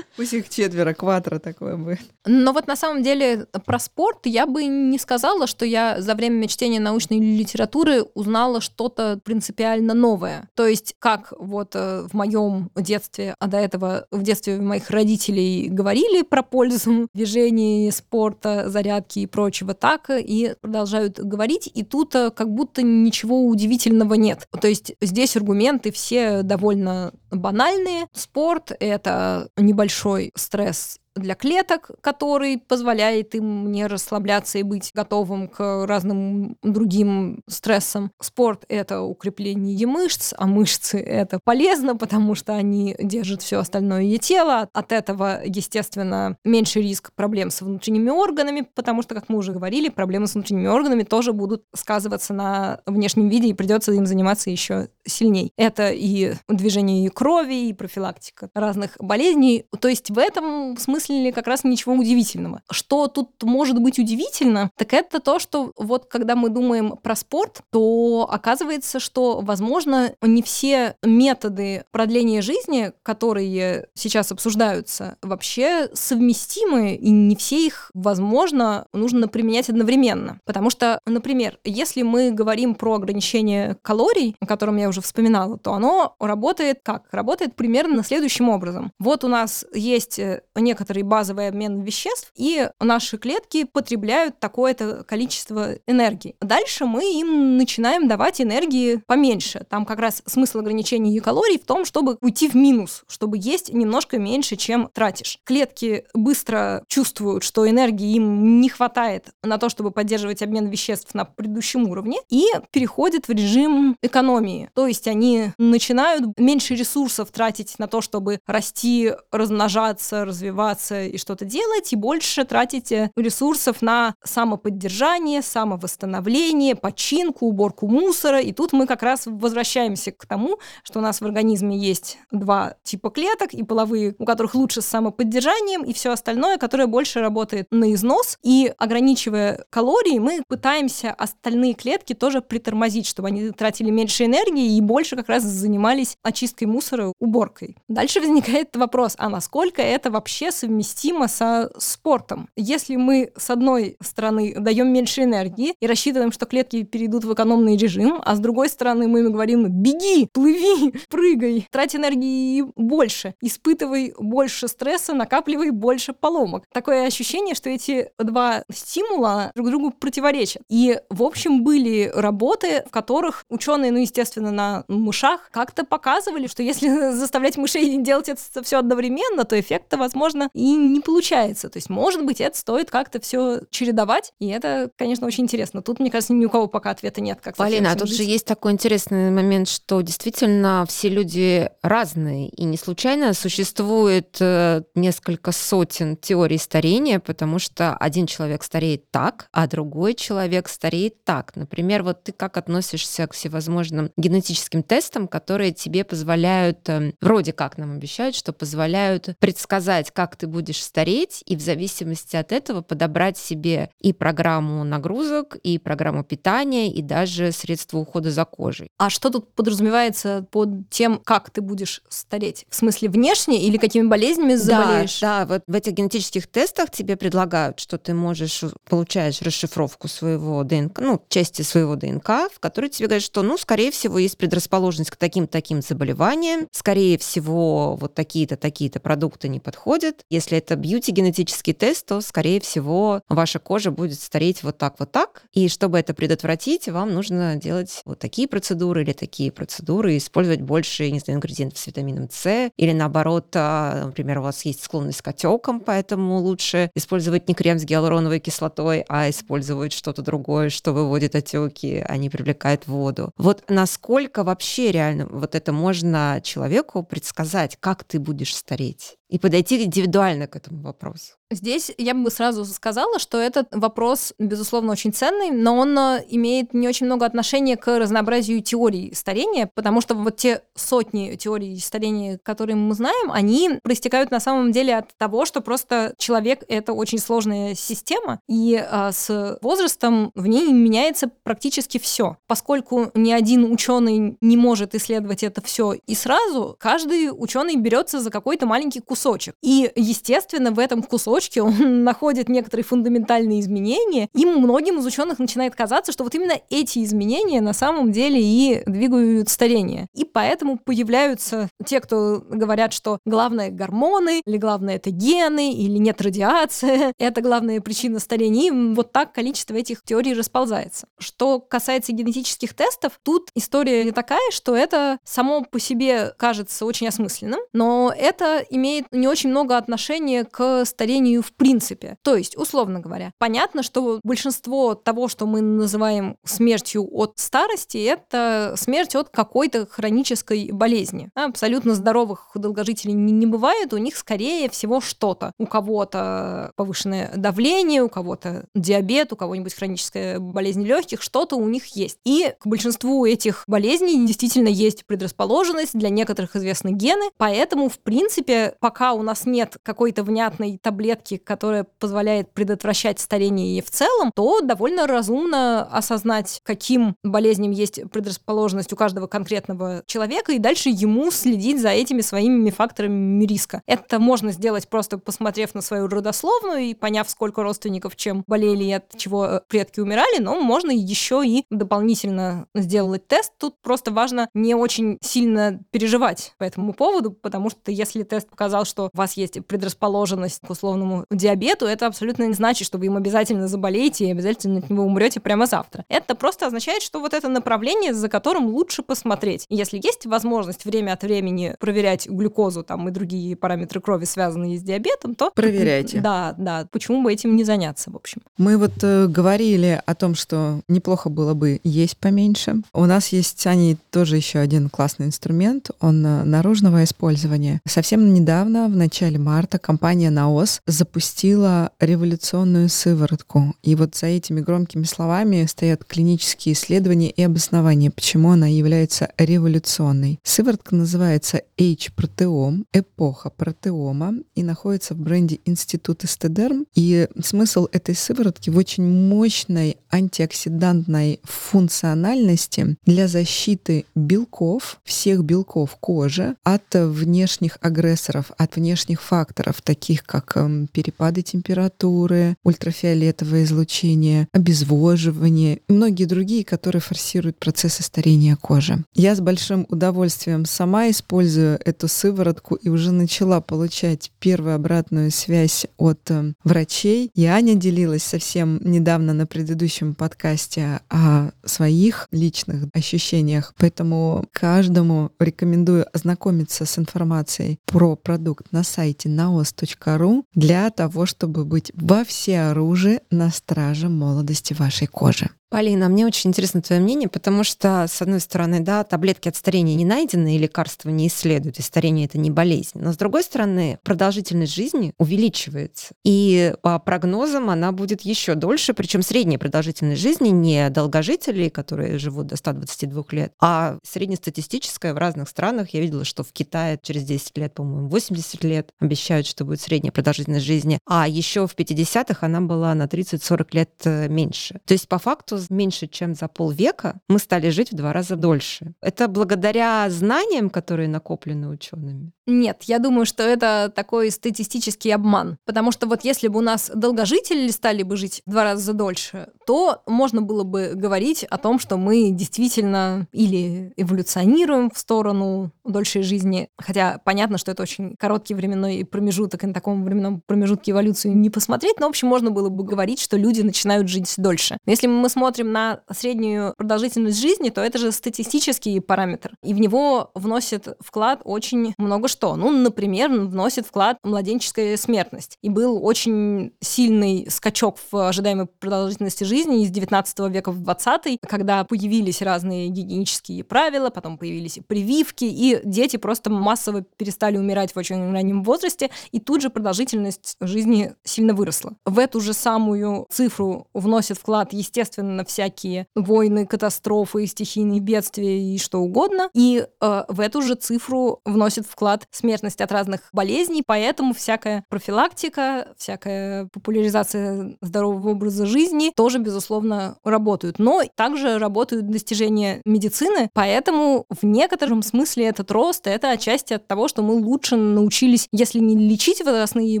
Пусть 0.20 0.34
их 0.34 0.50
четверо, 0.50 0.92
квадро 0.92 1.38
такое 1.38 1.78
будет. 1.78 2.00
Но 2.26 2.52
вот 2.52 2.66
на 2.66 2.76
самом 2.76 3.02
деле 3.02 3.46
про 3.64 3.78
спорт 3.78 4.26
я 4.26 4.44
бы 4.44 4.66
не 4.66 4.98
сказала, 4.98 5.46
что 5.46 5.64
я 5.64 5.98
за 6.02 6.14
время 6.14 6.46
чтения 6.46 6.78
научной 6.78 7.18
литературы 7.20 8.02
узнала 8.12 8.60
что-то 8.60 9.18
принципиально 9.24 9.94
новое. 9.94 10.50
То 10.54 10.66
есть 10.66 10.94
как 10.98 11.32
вот 11.38 11.70
э, 11.74 12.06
в 12.06 12.12
моем 12.12 12.70
детстве, 12.76 13.34
а 13.38 13.46
до 13.46 13.56
этого 13.56 14.04
в 14.10 14.22
детстве 14.22 14.60
моих 14.60 14.90
родителей 14.90 15.70
говорили 15.70 16.20
про 16.20 16.42
пользу 16.42 17.08
движения, 17.14 17.90
спорта, 17.90 18.68
зарядки 18.68 19.20
и 19.20 19.26
прочего, 19.26 19.72
так 19.72 20.10
и 20.10 20.54
продолжают 20.60 21.18
говорить, 21.18 21.70
и 21.72 21.82
тут 21.82 22.14
э, 22.14 22.30
как 22.30 22.50
будто 22.50 22.82
ничего 22.82 23.46
удивительного 23.46 24.12
нет. 24.12 24.46
То 24.60 24.68
есть 24.68 24.92
здесь 25.00 25.34
аргументы 25.34 25.90
все 25.90 26.42
довольно 26.42 27.14
банальные. 27.30 28.06
Спорт— 28.12 28.72
это 28.80 29.48
небольшой 29.56 30.09
большой 30.10 30.32
стресс 30.34 30.98
для 31.20 31.34
клеток, 31.34 31.90
который 32.00 32.58
позволяет 32.58 33.34
им 33.34 33.70
не 33.70 33.86
расслабляться 33.86 34.58
и 34.58 34.62
быть 34.62 34.90
готовым 34.94 35.48
к 35.48 35.86
разным 35.86 36.56
другим 36.62 37.42
стрессам. 37.48 38.10
Спорт— 38.20 38.64
это 38.68 39.02
укрепление 39.02 39.86
мышц, 39.86 40.32
а 40.36 40.46
мышцы— 40.46 40.98
это 40.98 41.38
полезно, 41.42 41.96
потому 41.96 42.34
что 42.34 42.54
они 42.54 42.96
держат 42.98 43.42
все 43.42 43.58
остальное 43.58 44.18
тело. 44.18 44.68
От 44.72 44.92
этого, 44.92 45.40
естественно, 45.44 46.36
меньше 46.44 46.80
риск 46.80 47.12
проблем 47.14 47.50
с 47.50 47.62
внутренними 47.62 48.10
органами, 48.10 48.66
потому 48.74 49.02
что, 49.02 49.14
как 49.14 49.28
мы 49.28 49.38
уже 49.38 49.52
говорили, 49.52 49.88
проблемы 49.88 50.26
с 50.26 50.34
внутренними 50.34 50.68
органами 50.68 51.02
тоже 51.02 51.32
будут 51.32 51.64
сказываться 51.74 52.32
на 52.34 52.80
внешнем 52.86 53.28
виде, 53.28 53.48
и 53.48 53.54
придется 53.54 53.92
им 53.92 54.06
заниматься 54.06 54.50
еще 54.50 54.88
сильней. 55.06 55.52
Это 55.56 55.90
и 55.90 56.34
движение 56.48 57.10
крови, 57.10 57.68
и 57.68 57.72
профилактика 57.72 58.50
разных 58.54 58.96
болезней. 58.98 59.64
То 59.80 59.88
есть 59.88 60.10
в 60.10 60.18
этом 60.18 60.76
смысле 60.76 61.09
осмыслили 61.10 61.30
как 61.30 61.46
раз 61.46 61.64
ничего 61.64 61.94
удивительного. 61.94 62.62
Что 62.70 63.08
тут 63.08 63.30
может 63.42 63.78
быть 63.80 63.98
удивительно, 63.98 64.70
так 64.76 64.92
это 64.94 65.20
то, 65.20 65.38
что 65.38 65.72
вот 65.76 66.06
когда 66.06 66.36
мы 66.36 66.48
думаем 66.48 66.96
про 67.02 67.16
спорт, 67.16 67.60
то 67.70 68.28
оказывается, 68.30 69.00
что, 69.00 69.40
возможно, 69.40 70.12
не 70.22 70.42
все 70.42 70.96
методы 71.02 71.84
продления 71.90 72.42
жизни, 72.42 72.92
которые 73.02 73.88
сейчас 73.94 74.32
обсуждаются, 74.32 75.16
вообще 75.22 75.88
совместимы, 75.92 76.94
и 76.94 77.10
не 77.10 77.36
все 77.36 77.66
их, 77.66 77.90
возможно, 77.94 78.86
нужно 78.92 79.28
применять 79.28 79.68
одновременно. 79.68 80.40
Потому 80.44 80.70
что, 80.70 81.00
например, 81.06 81.58
если 81.64 82.02
мы 82.02 82.30
говорим 82.30 82.74
про 82.74 82.94
ограничение 82.94 83.76
калорий, 83.82 84.36
о 84.40 84.46
котором 84.46 84.76
я 84.76 84.88
уже 84.88 85.00
вспоминала, 85.00 85.58
то 85.58 85.72
оно 85.72 86.14
работает 86.20 86.80
как? 86.82 87.08
Работает 87.10 87.56
примерно 87.56 88.04
следующим 88.04 88.48
образом. 88.48 88.92
Вот 88.98 89.24
у 89.24 89.28
нас 89.28 89.64
есть 89.74 90.20
некоторые 90.54 90.89
некоторый 90.90 91.02
базовый 91.02 91.48
обмен 91.48 91.82
веществ, 91.82 92.32
и 92.34 92.68
наши 92.80 93.16
клетки 93.16 93.64
потребляют 93.64 94.40
такое-то 94.40 95.04
количество 95.04 95.74
энергии. 95.86 96.34
Дальше 96.40 96.84
мы 96.84 97.04
им 97.20 97.56
начинаем 97.56 98.08
давать 98.08 98.40
энергии 98.40 99.00
поменьше. 99.06 99.64
Там 99.68 99.86
как 99.86 100.00
раз 100.00 100.22
смысл 100.26 100.58
ограничения 100.58 101.20
калорий 101.20 101.58
в 101.58 101.64
том, 101.64 101.84
чтобы 101.84 102.18
уйти 102.20 102.48
в 102.48 102.54
минус, 102.54 103.04
чтобы 103.08 103.38
есть 103.38 103.72
немножко 103.72 104.18
меньше, 104.18 104.56
чем 104.56 104.90
тратишь. 104.92 105.38
Клетки 105.44 106.04
быстро 106.12 106.82
чувствуют, 106.88 107.44
что 107.44 107.68
энергии 107.68 108.14
им 108.16 108.60
не 108.60 108.68
хватает 108.68 109.26
на 109.44 109.58
то, 109.58 109.68
чтобы 109.68 109.92
поддерживать 109.92 110.42
обмен 110.42 110.66
веществ 110.66 111.14
на 111.14 111.24
предыдущем 111.24 111.88
уровне, 111.88 112.18
и 112.30 112.46
переходят 112.72 113.28
в 113.28 113.32
режим 113.32 113.96
экономии. 114.02 114.70
То 114.74 114.86
есть 114.86 115.06
они 115.06 115.52
начинают 115.58 116.36
меньше 116.36 116.74
ресурсов 116.74 117.30
тратить 117.30 117.78
на 117.78 117.86
то, 117.86 118.00
чтобы 118.00 118.40
расти, 118.46 119.12
размножаться, 119.30 120.24
развиваться, 120.24 120.79
развиваться 120.80 121.02
и 121.02 121.18
что-то 121.18 121.44
делать, 121.44 121.92
и 121.92 121.96
больше 121.96 122.44
тратите 122.44 123.10
ресурсов 123.16 123.82
на 123.82 124.14
самоподдержание, 124.24 125.42
самовосстановление, 125.42 126.74
починку, 126.74 127.46
уборку 127.46 127.86
мусора. 127.86 128.40
И 128.40 128.52
тут 128.52 128.72
мы 128.72 128.86
как 128.86 129.02
раз 129.02 129.22
возвращаемся 129.26 130.12
к 130.12 130.26
тому, 130.26 130.58
что 130.82 130.98
у 130.98 131.02
нас 131.02 131.20
в 131.20 131.24
организме 131.24 131.76
есть 131.76 132.18
два 132.30 132.74
типа 132.82 133.10
клеток, 133.10 133.54
и 133.54 133.62
половые, 133.62 134.14
у 134.18 134.24
которых 134.24 134.54
лучше 134.54 134.82
с 134.82 134.86
самоподдержанием, 134.86 135.84
и 135.84 135.92
все 135.92 136.10
остальное, 136.10 136.58
которое 136.58 136.86
больше 136.86 137.20
работает 137.20 137.66
на 137.70 137.92
износ. 137.92 138.38
И 138.42 138.72
ограничивая 138.78 139.64
калории, 139.70 140.18
мы 140.18 140.42
пытаемся 140.48 141.12
остальные 141.12 141.74
клетки 141.74 142.14
тоже 142.14 142.40
притормозить, 142.40 143.06
чтобы 143.06 143.28
они 143.28 143.50
тратили 143.50 143.90
меньше 143.90 144.24
энергии 144.24 144.76
и 144.76 144.80
больше 144.80 145.16
как 145.16 145.28
раз 145.28 145.42
занимались 145.42 146.16
очисткой 146.22 146.68
мусора, 146.68 147.12
уборкой. 147.18 147.76
Дальше 147.88 148.20
возникает 148.20 148.76
вопрос, 148.76 149.14
а 149.18 149.28
насколько 149.28 149.82
это 149.82 150.10
вообще 150.10 150.50
совместимо 150.50 150.69
совместимо 150.70 151.26
со 151.26 151.68
спортом. 151.78 152.48
Если 152.54 152.94
мы, 152.94 153.32
с 153.36 153.50
одной 153.50 153.96
стороны, 154.00 154.54
даем 154.56 154.92
меньше 154.92 155.24
энергии 155.24 155.74
и 155.80 155.86
рассчитываем, 155.86 156.30
что 156.30 156.46
клетки 156.46 156.84
перейдут 156.84 157.24
в 157.24 157.34
экономный 157.34 157.76
режим, 157.76 158.22
а 158.24 158.36
с 158.36 158.38
другой 158.38 158.68
стороны 158.68 159.08
мы 159.08 159.20
им 159.20 159.32
говорим 159.32 159.66
«беги, 159.68 160.28
плыви, 160.32 160.94
прыгай, 161.10 161.66
трать 161.72 161.96
энергии 161.96 162.64
больше, 162.76 163.34
испытывай 163.40 164.14
больше 164.16 164.68
стресса, 164.68 165.12
накапливай 165.12 165.70
больше 165.70 166.12
поломок». 166.12 166.64
Такое 166.72 167.06
ощущение, 167.06 167.56
что 167.56 167.68
эти 167.68 168.10
два 168.18 168.62
стимула 168.72 169.50
друг 169.56 169.70
другу 169.70 169.90
противоречат. 169.90 170.62
И, 170.68 171.00
в 171.10 171.24
общем, 171.24 171.64
были 171.64 172.12
работы, 172.14 172.84
в 172.86 172.90
которых 172.90 173.44
ученые, 173.48 173.90
ну, 173.90 173.98
естественно, 173.98 174.52
на 174.52 174.84
мышах 174.86 175.48
как-то 175.50 175.84
показывали, 175.84 176.46
что 176.46 176.62
если 176.62 176.88
заставлять 177.12 177.56
мышей 177.56 177.96
делать 177.98 178.28
это 178.28 178.62
все 178.62 178.78
одновременно, 178.78 179.44
то 179.44 179.58
эффекта, 179.58 179.96
возможно, 179.96 180.48
и 180.60 180.76
не 180.76 181.00
получается. 181.00 181.70
То 181.70 181.78
есть, 181.78 181.88
может 181.88 182.24
быть, 182.26 182.40
это 182.40 182.56
стоит 182.56 182.90
как-то 182.90 183.18
все 183.18 183.62
чередовать, 183.70 184.32
и 184.40 184.48
это, 184.48 184.90
конечно, 184.98 185.26
очень 185.26 185.44
интересно. 185.44 185.80
Тут, 185.80 186.00
мне 186.00 186.10
кажется, 186.10 186.34
ни 186.34 186.44
у 186.44 186.50
кого 186.50 186.66
пока 186.66 186.90
ответа 186.90 187.22
нет. 187.22 187.38
Как 187.42 187.56
Полина, 187.56 187.92
а 187.92 187.96
тут 187.96 188.12
же 188.12 188.22
есть 188.22 188.44
такой 188.44 188.72
интересный 188.72 189.30
момент, 189.30 189.68
что 189.68 190.02
действительно 190.02 190.84
все 190.86 191.08
люди 191.08 191.70
разные, 191.80 192.50
и 192.50 192.64
не 192.64 192.76
случайно 192.76 193.32
существует 193.32 194.36
э, 194.40 194.82
несколько 194.94 195.52
сотен 195.52 196.18
теорий 196.18 196.58
старения, 196.58 197.20
потому 197.20 197.58
что 197.58 197.94
один 197.94 198.26
человек 198.26 198.62
стареет 198.62 199.10
так, 199.10 199.48
а 199.52 199.66
другой 199.66 200.12
человек 200.12 200.68
стареет 200.68 201.24
так. 201.24 201.56
Например, 201.56 202.02
вот 202.02 202.22
ты 202.24 202.32
как 202.32 202.58
относишься 202.58 203.26
к 203.26 203.32
всевозможным 203.32 204.10
генетическим 204.18 204.82
тестам, 204.82 205.26
которые 205.26 205.72
тебе 205.72 206.04
позволяют, 206.04 206.86
э, 206.90 207.14
вроде 207.22 207.54
как 207.54 207.78
нам 207.78 207.92
обещают, 207.92 208.36
что 208.36 208.52
позволяют 208.52 209.30
предсказать, 209.38 210.10
как 210.10 210.36
ты 210.36 210.49
будешь 210.50 210.82
стареть, 210.82 211.42
и 211.46 211.56
в 211.56 211.60
зависимости 211.60 212.36
от 212.36 212.52
этого 212.52 212.82
подобрать 212.82 213.38
себе 213.38 213.90
и 214.00 214.12
программу 214.12 214.84
нагрузок, 214.84 215.56
и 215.56 215.78
программу 215.78 216.24
питания, 216.24 216.92
и 216.92 217.02
даже 217.02 217.52
средства 217.52 217.98
ухода 217.98 218.30
за 218.30 218.44
кожей. 218.44 218.90
А 218.98 219.10
что 219.10 219.30
тут 219.30 219.52
подразумевается 219.54 220.46
под 220.50 220.90
тем, 220.90 221.20
как 221.24 221.50
ты 221.50 221.60
будешь 221.60 222.02
стареть? 222.08 222.66
В 222.68 222.74
смысле 222.74 223.08
внешне 223.08 223.62
или 223.62 223.76
какими 223.76 224.06
болезнями 224.06 224.54
заболеешь? 224.54 225.20
Да, 225.20 225.44
да, 225.44 225.54
вот 225.54 225.62
в 225.66 225.74
этих 225.74 225.92
генетических 225.92 226.46
тестах 226.46 226.90
тебе 226.90 227.16
предлагают, 227.16 227.78
что 227.78 227.98
ты 227.98 228.14
можешь, 228.14 228.62
получаешь 228.88 229.42
расшифровку 229.42 230.08
своего 230.08 230.62
ДНК, 230.64 231.00
ну, 231.00 231.22
части 231.28 231.62
своего 231.62 231.96
ДНК, 231.96 232.50
в 232.52 232.58
которой 232.58 232.90
тебе 232.90 233.06
говорят, 233.06 233.22
что, 233.22 233.42
ну, 233.42 233.56
скорее 233.56 233.90
всего, 233.90 234.18
есть 234.18 234.36
предрасположенность 234.36 235.10
к 235.10 235.16
таким-таким 235.16 235.82
заболеваниям, 235.82 236.68
скорее 236.72 237.18
всего, 237.18 237.96
вот 237.96 238.14
такие-то, 238.14 238.56
такие-то 238.56 239.00
продукты 239.00 239.48
не 239.48 239.60
подходят. 239.60 240.24
если 240.30 240.39
это 240.48 240.76
бьюти-генетический 240.76 241.72
тест, 241.72 242.06
то, 242.06 242.20
скорее 242.20 242.60
всего, 242.60 243.22
ваша 243.28 243.58
кожа 243.58 243.90
будет 243.90 244.20
стареть 244.20 244.62
вот 244.62 244.78
так, 244.78 244.96
вот 244.98 245.12
так. 245.12 245.42
И 245.52 245.68
чтобы 245.68 245.98
это 245.98 246.14
предотвратить, 246.14 246.88
вам 246.88 247.12
нужно 247.14 247.56
делать 247.56 248.02
вот 248.04 248.18
такие 248.18 248.48
процедуры 248.48 249.02
или 249.02 249.12
такие 249.12 249.52
процедуры, 249.52 250.16
использовать 250.16 250.60
больше, 250.60 251.10
не 251.10 251.20
знаю, 251.20 251.36
ингредиентов 251.38 251.78
с 251.78 251.86
витамином 251.86 252.28
С, 252.30 252.70
или 252.76 252.92
наоборот, 252.92 253.48
а, 253.54 254.06
например, 254.06 254.38
у 254.38 254.42
вас 254.42 254.64
есть 254.64 254.82
склонность 254.82 255.22
к 255.22 255.28
отекам, 255.28 255.80
поэтому 255.80 256.38
лучше 256.38 256.90
использовать 256.94 257.48
не 257.48 257.54
крем 257.54 257.78
с 257.78 257.84
гиалуроновой 257.84 258.40
кислотой, 258.40 259.04
а 259.08 259.30
использовать 259.30 259.92
что-то 259.92 260.22
другое, 260.22 260.70
что 260.70 260.92
выводит 260.92 261.34
отеки, 261.34 262.04
а 262.06 262.16
не 262.16 262.30
привлекает 262.30 262.86
воду. 262.86 263.32
Вот 263.36 263.64
насколько 263.68 264.44
вообще 264.44 264.90
реально 264.90 265.26
вот 265.26 265.54
это 265.54 265.72
можно 265.72 266.40
человеку 266.42 267.02
предсказать, 267.02 267.76
как 267.80 268.04
ты 268.04 268.18
будешь 268.18 268.54
стареть? 268.54 269.16
И 269.30 269.38
подойти 269.38 269.84
индивидуально 269.84 270.46
к 270.46 270.56
этому 270.56 270.82
вопросу. 270.82 271.39
Здесь 271.52 271.90
я 271.98 272.14
бы 272.14 272.30
сразу 272.30 272.64
сказала, 272.64 273.18
что 273.18 273.36
этот 273.36 273.66
вопрос, 273.72 274.32
безусловно, 274.38 274.92
очень 274.92 275.12
ценный, 275.12 275.50
но 275.50 275.76
он 275.76 275.98
э, 275.98 276.24
имеет 276.28 276.72
не 276.74 276.86
очень 276.86 277.06
много 277.06 277.26
отношения 277.26 277.76
к 277.76 277.98
разнообразию 277.98 278.62
теорий 278.62 279.12
старения, 279.16 279.68
потому 279.74 280.00
что 280.00 280.14
вот 280.14 280.36
те 280.36 280.62
сотни 280.76 281.34
теорий 281.34 281.76
старения, 281.80 282.38
которые 282.44 282.76
мы 282.76 282.94
знаем, 282.94 283.32
они 283.32 283.80
проистекают 283.82 284.30
на 284.30 284.38
самом 284.38 284.70
деле 284.70 284.96
от 284.96 285.08
того, 285.18 285.44
что 285.44 285.60
просто 285.60 286.14
человек— 286.18 286.62
это 286.68 286.92
очень 286.92 287.18
сложная 287.18 287.74
система, 287.74 288.38
и 288.48 288.76
а, 288.76 289.10
с 289.10 289.58
возрастом 289.60 290.30
в 290.36 290.46
ней 290.46 290.72
меняется 290.72 291.32
практически 291.42 291.98
все. 291.98 292.36
Поскольку 292.46 293.10
ни 293.14 293.32
один 293.32 293.72
ученый 293.72 294.36
не 294.40 294.56
может 294.56 294.94
исследовать 294.94 295.42
это 295.42 295.60
все 295.62 295.94
и 295.94 296.14
сразу, 296.14 296.76
каждый 296.78 297.30
ученый 297.32 297.74
берется 297.74 298.20
за 298.20 298.30
какой-то 298.30 298.66
маленький 298.66 299.00
кусочек. 299.00 299.56
И, 299.62 299.90
естественно, 299.96 300.70
в 300.70 300.78
этом 300.78 301.02
кусочке 301.02 301.39
он 301.58 302.04
находит 302.04 302.48
некоторые 302.48 302.84
фундаментальные 302.84 303.60
изменения, 303.60 304.28
и 304.34 304.44
многим 304.44 304.98
из 304.98 305.06
ученых 305.06 305.38
начинает 305.38 305.74
казаться, 305.74 306.12
что 306.12 306.24
вот 306.24 306.34
именно 306.34 306.54
эти 306.70 307.02
изменения 307.04 307.60
на 307.60 307.72
самом 307.72 308.12
деле 308.12 308.40
и 308.40 308.82
двигают 308.86 309.48
старение. 309.48 310.06
И 310.14 310.24
поэтому 310.24 310.78
появляются 310.78 311.68
те, 311.84 312.00
кто 312.00 312.42
говорят, 312.48 312.92
что 312.92 313.18
главное 313.24 313.70
гормоны, 313.70 314.42
или 314.44 314.56
главное 314.56 314.96
это 314.96 315.10
гены, 315.10 315.72
или 315.72 315.98
нет 315.98 316.20
радиации, 316.20 317.12
это 317.18 317.40
главная 317.40 317.80
причина 317.80 318.18
старения. 318.18 318.68
И 318.68 318.94
вот 318.94 319.12
так 319.12 319.32
количество 319.32 319.74
этих 319.74 320.02
теорий 320.02 320.34
расползается. 320.34 321.06
Что 321.18 321.60
касается 321.60 322.12
генетических 322.12 322.74
тестов, 322.74 323.18
тут 323.22 323.48
история 323.54 324.12
такая, 324.12 324.50
что 324.50 324.76
это 324.76 325.18
само 325.24 325.62
по 325.64 325.78
себе 325.78 326.32
кажется 326.36 326.84
очень 326.84 327.08
осмысленным, 327.08 327.60
но 327.72 328.12
это 328.16 328.64
имеет 328.70 329.06
не 329.12 329.28
очень 329.28 329.50
много 329.50 329.76
отношения 329.76 330.44
к 330.44 330.84
старению 330.84 331.29
в 331.38 331.52
принципе. 331.52 332.16
То 332.22 332.36
есть, 332.36 332.56
условно 332.56 333.00
говоря, 333.00 333.32
понятно, 333.38 333.82
что 333.82 334.20
большинство 334.24 334.94
того, 334.94 335.28
что 335.28 335.46
мы 335.46 335.60
называем 335.60 336.36
смертью 336.44 337.08
от 337.12 337.34
старости, 337.36 337.98
это 337.98 338.74
смерть 338.76 339.14
от 339.14 339.28
какой-то 339.30 339.86
хронической 339.86 340.70
болезни. 340.72 341.30
Абсолютно 341.34 341.94
здоровых 341.94 342.50
долгожителей 342.54 343.14
не, 343.14 343.32
не 343.32 343.46
бывает, 343.46 343.92
у 343.92 343.98
них 343.98 344.16
скорее 344.16 344.68
всего 344.68 345.00
что-то. 345.00 345.52
У 345.58 345.66
кого-то 345.66 346.72
повышенное 346.76 347.32
давление, 347.36 348.02
у 348.02 348.08
кого-то 348.08 348.66
диабет, 348.74 349.32
у 349.32 349.36
кого-нибудь 349.36 349.74
хроническая 349.74 350.38
болезнь 350.38 350.84
легких, 350.84 351.22
что-то 351.22 351.56
у 351.56 351.68
них 351.68 351.86
есть. 351.96 352.18
И 352.24 352.52
к 352.58 352.66
большинству 352.66 353.24
этих 353.24 353.64
болезней 353.66 354.26
действительно 354.26 354.68
есть 354.68 355.06
предрасположенность, 355.06 355.94
для 356.00 356.08
некоторых 356.08 356.56
известны 356.56 356.90
гены, 356.90 357.30
поэтому, 357.36 357.88
в 357.88 357.98
принципе, 357.98 358.74
пока 358.80 359.12
у 359.12 359.22
нас 359.22 359.46
нет 359.46 359.76
какой-то 359.82 360.22
внятной 360.22 360.78
таблетки, 360.82 361.19
которая 361.44 361.86
позволяет 361.98 362.52
предотвращать 362.52 363.20
старение 363.20 363.82
в 363.82 363.90
целом, 363.90 364.30
то 364.34 364.60
довольно 364.60 365.06
разумно 365.06 365.82
осознать, 365.82 366.60
каким 366.64 367.16
болезням 367.22 367.70
есть 367.70 368.00
предрасположенность 368.10 368.92
у 368.92 368.96
каждого 368.96 369.26
конкретного 369.26 370.02
человека, 370.06 370.52
и 370.52 370.58
дальше 370.58 370.88
ему 370.88 371.30
следить 371.30 371.80
за 371.80 371.90
этими 371.90 372.20
своими 372.20 372.70
факторами 372.70 373.44
риска. 373.44 373.82
Это 373.86 374.18
можно 374.18 374.52
сделать 374.52 374.88
просто 374.88 375.18
посмотрев 375.18 375.74
на 375.74 375.82
свою 375.82 376.08
родословную 376.08 376.82
и 376.84 376.94
поняв, 376.94 377.28
сколько 377.28 377.62
родственников 377.62 378.16
чем 378.16 378.44
болели 378.46 378.84
и 378.84 378.92
от 378.92 379.16
чего 379.16 379.62
предки 379.68 380.00
умирали, 380.00 380.38
но 380.38 380.60
можно 380.60 380.90
еще 380.90 381.42
и 381.44 381.64
дополнительно 381.70 382.66
сделать 382.74 383.26
тест. 383.26 383.52
Тут 383.58 383.74
просто 383.82 384.10
важно 384.10 384.48
не 384.54 384.74
очень 384.74 385.18
сильно 385.22 385.80
переживать 385.90 386.54
по 386.58 386.64
этому 386.64 386.92
поводу, 386.92 387.32
потому 387.32 387.70
что 387.70 387.90
если 387.90 388.22
тест 388.22 388.48
показал, 388.48 388.84
что 388.84 389.10
у 389.12 389.16
вас 389.16 389.34
есть 389.34 389.64
предрасположенность 389.66 390.60
к 390.60 390.66
условному 391.00 391.24
диабету, 391.30 391.86
это 391.86 392.06
абсолютно 392.06 392.44
не 392.44 392.54
значит, 392.54 392.86
что 392.86 392.98
вы 392.98 393.06
им 393.06 393.16
обязательно 393.16 393.68
заболеете 393.68 394.26
и 394.26 394.30
обязательно 394.30 394.78
от 394.78 394.90
него 394.90 395.04
умрете 395.04 395.40
прямо 395.40 395.66
завтра. 395.66 396.04
Это 396.08 396.34
просто 396.34 396.66
означает, 396.66 397.02
что 397.02 397.20
вот 397.20 397.34
это 397.34 397.48
направление, 397.48 398.14
за 398.14 398.28
которым 398.28 398.66
лучше 398.66 399.02
посмотреть. 399.02 399.66
если 399.68 400.00
есть 400.02 400.26
возможность 400.26 400.84
время 400.84 401.12
от 401.12 401.22
времени 401.22 401.74
проверять 401.78 402.28
глюкозу 402.28 402.82
там 402.82 403.08
и 403.08 403.10
другие 403.12 403.56
параметры 403.56 404.00
крови, 404.00 404.24
связанные 404.24 404.78
с 404.78 404.82
диабетом, 404.82 405.34
то... 405.34 405.50
Проверяйте. 405.54 406.20
Да, 406.20 406.54
да. 406.56 406.86
Почему 406.90 407.22
бы 407.22 407.32
этим 407.32 407.56
не 407.56 407.64
заняться, 407.64 408.10
в 408.10 408.16
общем? 408.16 408.42
Мы 408.58 408.76
вот 408.76 408.92
э, 409.02 409.26
говорили 409.26 410.00
о 410.04 410.14
том, 410.14 410.34
что 410.34 410.80
неплохо 410.88 411.30
было 411.30 411.54
бы 411.54 411.80
есть 411.84 412.16
поменьше. 412.16 412.82
У 412.92 413.04
нас 413.04 413.28
есть 413.28 413.66
Аней 413.66 413.96
тоже 414.10 414.36
еще 414.36 414.58
один 414.58 414.88
классный 414.88 415.26
инструмент. 415.26 415.90
Он 416.00 416.24
э, 416.24 416.44
наружного 416.44 417.04
использования. 417.04 417.80
Совсем 417.86 418.34
недавно 418.34 418.50
недавно, 418.50 418.88
в 418.88 418.96
начале 418.96 419.38
марта, 419.38 419.78
компания 419.78 420.30
«Наос» 420.30 420.80
запустила 420.90 421.90
революционную 422.00 422.88
сыворотку. 422.88 423.74
И 423.82 423.94
вот 423.94 424.14
за 424.14 424.26
этими 424.26 424.60
громкими 424.60 425.04
словами 425.04 425.66
стоят 425.66 426.04
клинические 426.04 426.74
исследования 426.74 427.30
и 427.30 427.42
обоснования, 427.42 428.10
почему 428.10 428.50
она 428.50 428.66
является 428.66 429.30
революционной. 429.38 430.38
Сыворотка 430.42 430.94
называется 430.94 431.62
H-протеом, 431.78 432.86
эпоха 432.92 433.50
протеома, 433.50 434.34
и 434.54 434.62
находится 434.62 435.14
в 435.14 435.18
бренде 435.18 435.60
Институт 435.64 436.24
Эстедерм. 436.24 436.86
И 436.94 437.28
смысл 437.42 437.88
этой 437.92 438.14
сыворотки 438.14 438.70
в 438.70 438.76
очень 438.76 439.04
мощной 439.04 439.96
антиоксидантной 440.10 441.40
функциональности 441.44 442.96
для 443.04 443.28
защиты 443.28 444.04
белков, 444.14 445.00
всех 445.04 445.44
белков 445.44 445.96
кожи 445.96 446.56
от 446.64 446.94
внешних 446.94 447.78
агрессоров, 447.80 448.50
от 448.58 448.76
внешних 448.76 449.22
факторов, 449.22 449.80
таких 449.82 450.24
как 450.24 450.56
перепады 450.86 451.42
температуры, 451.42 452.56
ультрафиолетовое 452.64 453.64
излучение, 453.64 454.48
обезвоживание 454.52 455.80
и 455.88 455.92
многие 455.92 456.24
другие, 456.24 456.64
которые 456.64 457.02
форсируют 457.02 457.58
процессы 457.58 458.02
старения 458.02 458.56
кожи. 458.56 459.04
Я 459.14 459.34
с 459.34 459.40
большим 459.40 459.86
удовольствием 459.88 460.64
сама 460.64 461.10
использую 461.10 461.78
эту 461.84 462.08
сыворотку 462.08 462.74
и 462.74 462.88
уже 462.88 463.12
начала 463.12 463.60
получать 463.60 464.30
первую 464.38 464.74
обратную 464.74 465.30
связь 465.30 465.86
от 465.96 466.30
эм, 466.30 466.54
врачей. 466.64 467.30
И 467.34 467.44
Аня 467.44 467.74
делилась 467.74 468.22
совсем 468.22 468.80
недавно 468.82 469.34
на 469.34 469.46
предыдущем 469.46 470.14
подкасте 470.14 471.00
о 471.08 471.50
своих 471.64 472.28
личных 472.30 472.84
ощущениях. 472.94 473.74
Поэтому 473.78 474.44
каждому 474.52 475.32
рекомендую 475.38 476.06
ознакомиться 476.12 476.84
с 476.84 476.98
информацией 476.98 477.78
про 477.86 478.16
продукт 478.16 478.72
на 478.72 478.84
сайте 478.84 479.28
naos.ru 479.28 480.44
для 480.54 480.69
того, 480.90 481.26
чтобы 481.26 481.64
быть 481.64 481.90
во 481.94 482.24
всеоружии 482.24 483.20
на 483.30 483.50
страже 483.50 484.08
молодости 484.08 484.72
вашей 484.72 485.06
кожи. 485.06 485.50
Полина, 485.70 486.08
мне 486.08 486.26
очень 486.26 486.50
интересно 486.50 486.82
твое 486.82 487.00
мнение, 487.00 487.28
потому 487.28 487.62
что, 487.62 488.06
с 488.08 488.20
одной 488.20 488.40
стороны, 488.40 488.80
да, 488.80 489.04
таблетки 489.04 489.48
от 489.48 489.54
старения 489.54 489.94
не 489.94 490.04
найдены, 490.04 490.56
и 490.56 490.58
лекарства 490.58 491.10
не 491.10 491.28
исследуют, 491.28 491.78
и 491.78 491.82
старение— 491.82 492.26
это 492.26 492.38
не 492.38 492.50
болезнь. 492.50 492.98
Но, 492.98 493.12
с 493.12 493.16
другой 493.16 493.44
стороны, 493.44 494.00
продолжительность 494.02 494.74
жизни 494.74 495.14
увеличивается. 495.16 496.14
И 496.24 496.74
по 496.82 496.98
прогнозам 496.98 497.70
она 497.70 497.92
будет 497.92 498.22
еще 498.22 498.56
дольше, 498.56 498.94
причем 498.94 499.22
средняя 499.22 499.60
продолжительность 499.60 500.20
жизни 500.20 500.48
не 500.48 500.90
долгожителей, 500.90 501.70
которые 501.70 502.18
живут 502.18 502.48
до 502.48 502.56
122 502.56 503.24
лет, 503.30 503.52
а 503.60 503.98
среднестатистическая 504.02 505.14
в 505.14 505.18
разных 505.18 505.48
странах. 505.48 505.90
Я 505.90 506.00
видела, 506.00 506.24
что 506.24 506.42
в 506.42 506.52
Китае 506.52 506.98
через 507.00 507.22
10 507.22 507.56
лет, 507.58 507.74
по-моему, 507.74 508.08
80 508.08 508.64
лет 508.64 508.90
обещают, 508.98 509.46
что 509.46 509.64
будет 509.64 509.80
средняя 509.80 510.10
продолжительность 510.10 510.66
жизни, 510.66 510.98
а 511.06 511.28
еще 511.28 511.68
в 511.68 511.76
50-х 511.76 512.44
она 512.44 512.60
была 512.60 512.92
на 512.96 513.04
30-40 513.04 513.66
лет 513.70 513.90
э, 514.02 514.26
меньше. 514.26 514.80
То 514.84 514.94
есть, 514.94 515.06
по 515.06 515.20
факту, 515.20 515.59
меньше, 515.68 516.06
чем 516.06 516.34
за 516.34 516.48
полвека 516.48 517.20
мы 517.28 517.38
стали 517.38 517.70
жить 517.70 517.92
в 517.92 517.96
два 517.96 518.12
раза 518.12 518.36
дольше. 518.36 518.94
Это 519.02 519.28
благодаря 519.28 520.08
знаниям, 520.08 520.70
которые 520.70 521.08
накоплены 521.08 521.68
учеными? 521.68 522.32
Нет, 522.50 522.82
я 522.82 522.98
думаю, 522.98 523.26
что 523.26 523.44
это 523.44 523.92
такой 523.94 524.30
статистический 524.32 525.10
обман. 525.14 525.56
Потому 525.64 525.92
что 525.92 526.08
вот 526.08 526.24
если 526.24 526.48
бы 526.48 526.58
у 526.58 526.62
нас 526.62 526.90
долгожители 526.92 527.68
стали 527.68 528.02
бы 528.02 528.16
жить 528.16 528.42
два 528.44 528.64
раза 528.64 528.92
дольше, 528.92 529.48
то 529.66 530.02
можно 530.06 530.42
было 530.42 530.64
бы 530.64 530.92
говорить 530.94 531.44
о 531.44 531.58
том, 531.58 531.78
что 531.78 531.96
мы 531.96 532.30
действительно 532.30 533.28
или 533.32 533.92
эволюционируем 533.96 534.90
в 534.90 534.98
сторону 534.98 535.70
дольшей 535.84 536.22
жизни. 536.22 536.68
Хотя 536.76 537.20
понятно, 537.24 537.56
что 537.56 537.70
это 537.70 537.82
очень 537.82 538.16
короткий 538.18 538.54
временной 538.54 539.04
промежуток, 539.04 539.62
и 539.62 539.66
на 539.68 539.74
таком 539.74 540.04
временном 540.04 540.42
промежутке 540.44 540.90
эволюцию 540.90 541.36
не 541.36 541.50
посмотреть, 541.50 542.00
но, 542.00 542.06
в 542.06 542.10
общем, 542.10 542.26
можно 542.26 542.50
было 542.50 542.68
бы 542.68 542.82
говорить, 542.82 543.20
что 543.20 543.36
люди 543.36 543.60
начинают 543.60 544.08
жить 544.08 544.34
дольше. 544.36 544.76
Но 544.86 544.90
если 544.90 545.06
мы 545.06 545.28
смотрим 545.28 545.70
на 545.70 546.00
среднюю 546.10 546.74
продолжительность 546.76 547.40
жизни, 547.40 547.70
то 547.70 547.80
это 547.80 547.98
же 547.98 548.10
статистический 548.10 549.00
параметр, 549.00 549.52
и 549.62 549.72
в 549.72 549.80
него 549.80 550.32
вносит 550.34 550.88
вклад 551.00 551.42
очень 551.44 551.94
много 551.96 552.26
что. 552.26 552.39
Ну, 552.42 552.70
например, 552.70 553.30
вносит 553.30 553.86
вклад 553.86 554.18
младенческая 554.22 554.96
смертность. 554.96 555.56
И 555.62 555.68
был 555.68 556.04
очень 556.04 556.72
сильный 556.80 557.46
скачок 557.50 557.96
в 558.10 558.28
ожидаемой 558.28 558.66
продолжительности 558.66 559.44
жизни 559.44 559.84
из 559.84 559.90
19 559.90 560.38
века 560.50 560.72
в 560.72 560.80
20 560.80 561.38
когда 561.46 561.84
появились 561.84 562.42
разные 562.42 562.88
гигиенические 562.88 563.64
правила, 563.64 564.10
потом 564.10 564.38
появились 564.38 564.78
прививки, 564.86 565.44
и 565.44 565.80
дети 565.84 566.16
просто 566.16 566.50
массово 566.50 567.02
перестали 567.16 567.56
умирать 567.56 567.94
в 567.94 567.96
очень 567.96 568.32
раннем 568.32 568.62
возрасте, 568.62 569.10
и 569.32 569.40
тут 569.40 569.62
же 569.62 569.70
продолжительность 569.70 570.56
жизни 570.60 571.14
сильно 571.24 571.54
выросла. 571.54 571.94
В 572.04 572.18
эту 572.18 572.40
же 572.40 572.52
самую 572.52 573.26
цифру 573.30 573.88
вносит 573.94 574.38
вклад, 574.38 574.72
естественно, 574.72 575.44
всякие 575.44 576.06
войны, 576.14 576.66
катастрофы, 576.66 577.46
стихийные 577.46 578.00
бедствия 578.00 578.60
и 578.60 578.78
что 578.78 579.00
угодно, 579.00 579.50
и 579.54 579.86
э, 580.00 580.24
в 580.28 580.40
эту 580.40 580.62
же 580.62 580.74
цифру 580.74 581.40
вносит 581.44 581.86
вклад 581.86 582.19
смертность 582.30 582.80
от 582.80 582.92
разных 582.92 583.28
болезней, 583.32 583.82
поэтому 583.86 584.34
всякая 584.34 584.84
профилактика, 584.88 585.88
всякая 585.96 586.66
популяризация 586.72 587.76
здорового 587.80 588.30
образа 588.30 588.66
жизни 588.66 589.12
тоже, 589.14 589.38
безусловно, 589.38 590.16
работают. 590.24 590.78
Но 590.78 591.02
также 591.14 591.58
работают 591.58 592.08
достижения 592.08 592.80
медицины, 592.84 593.50
поэтому 593.52 594.26
в 594.28 594.44
некотором 594.44 595.02
смысле 595.02 595.46
этот 595.46 595.70
рост— 595.70 596.06
это 596.08 596.30
отчасти 596.30 596.74
от 596.74 596.86
того, 596.86 597.08
что 597.08 597.22
мы 597.22 597.34
лучше 597.34 597.76
научились, 597.76 598.48
если 598.52 598.78
не 598.78 598.96
лечить 598.96 599.44
возрастные 599.44 600.00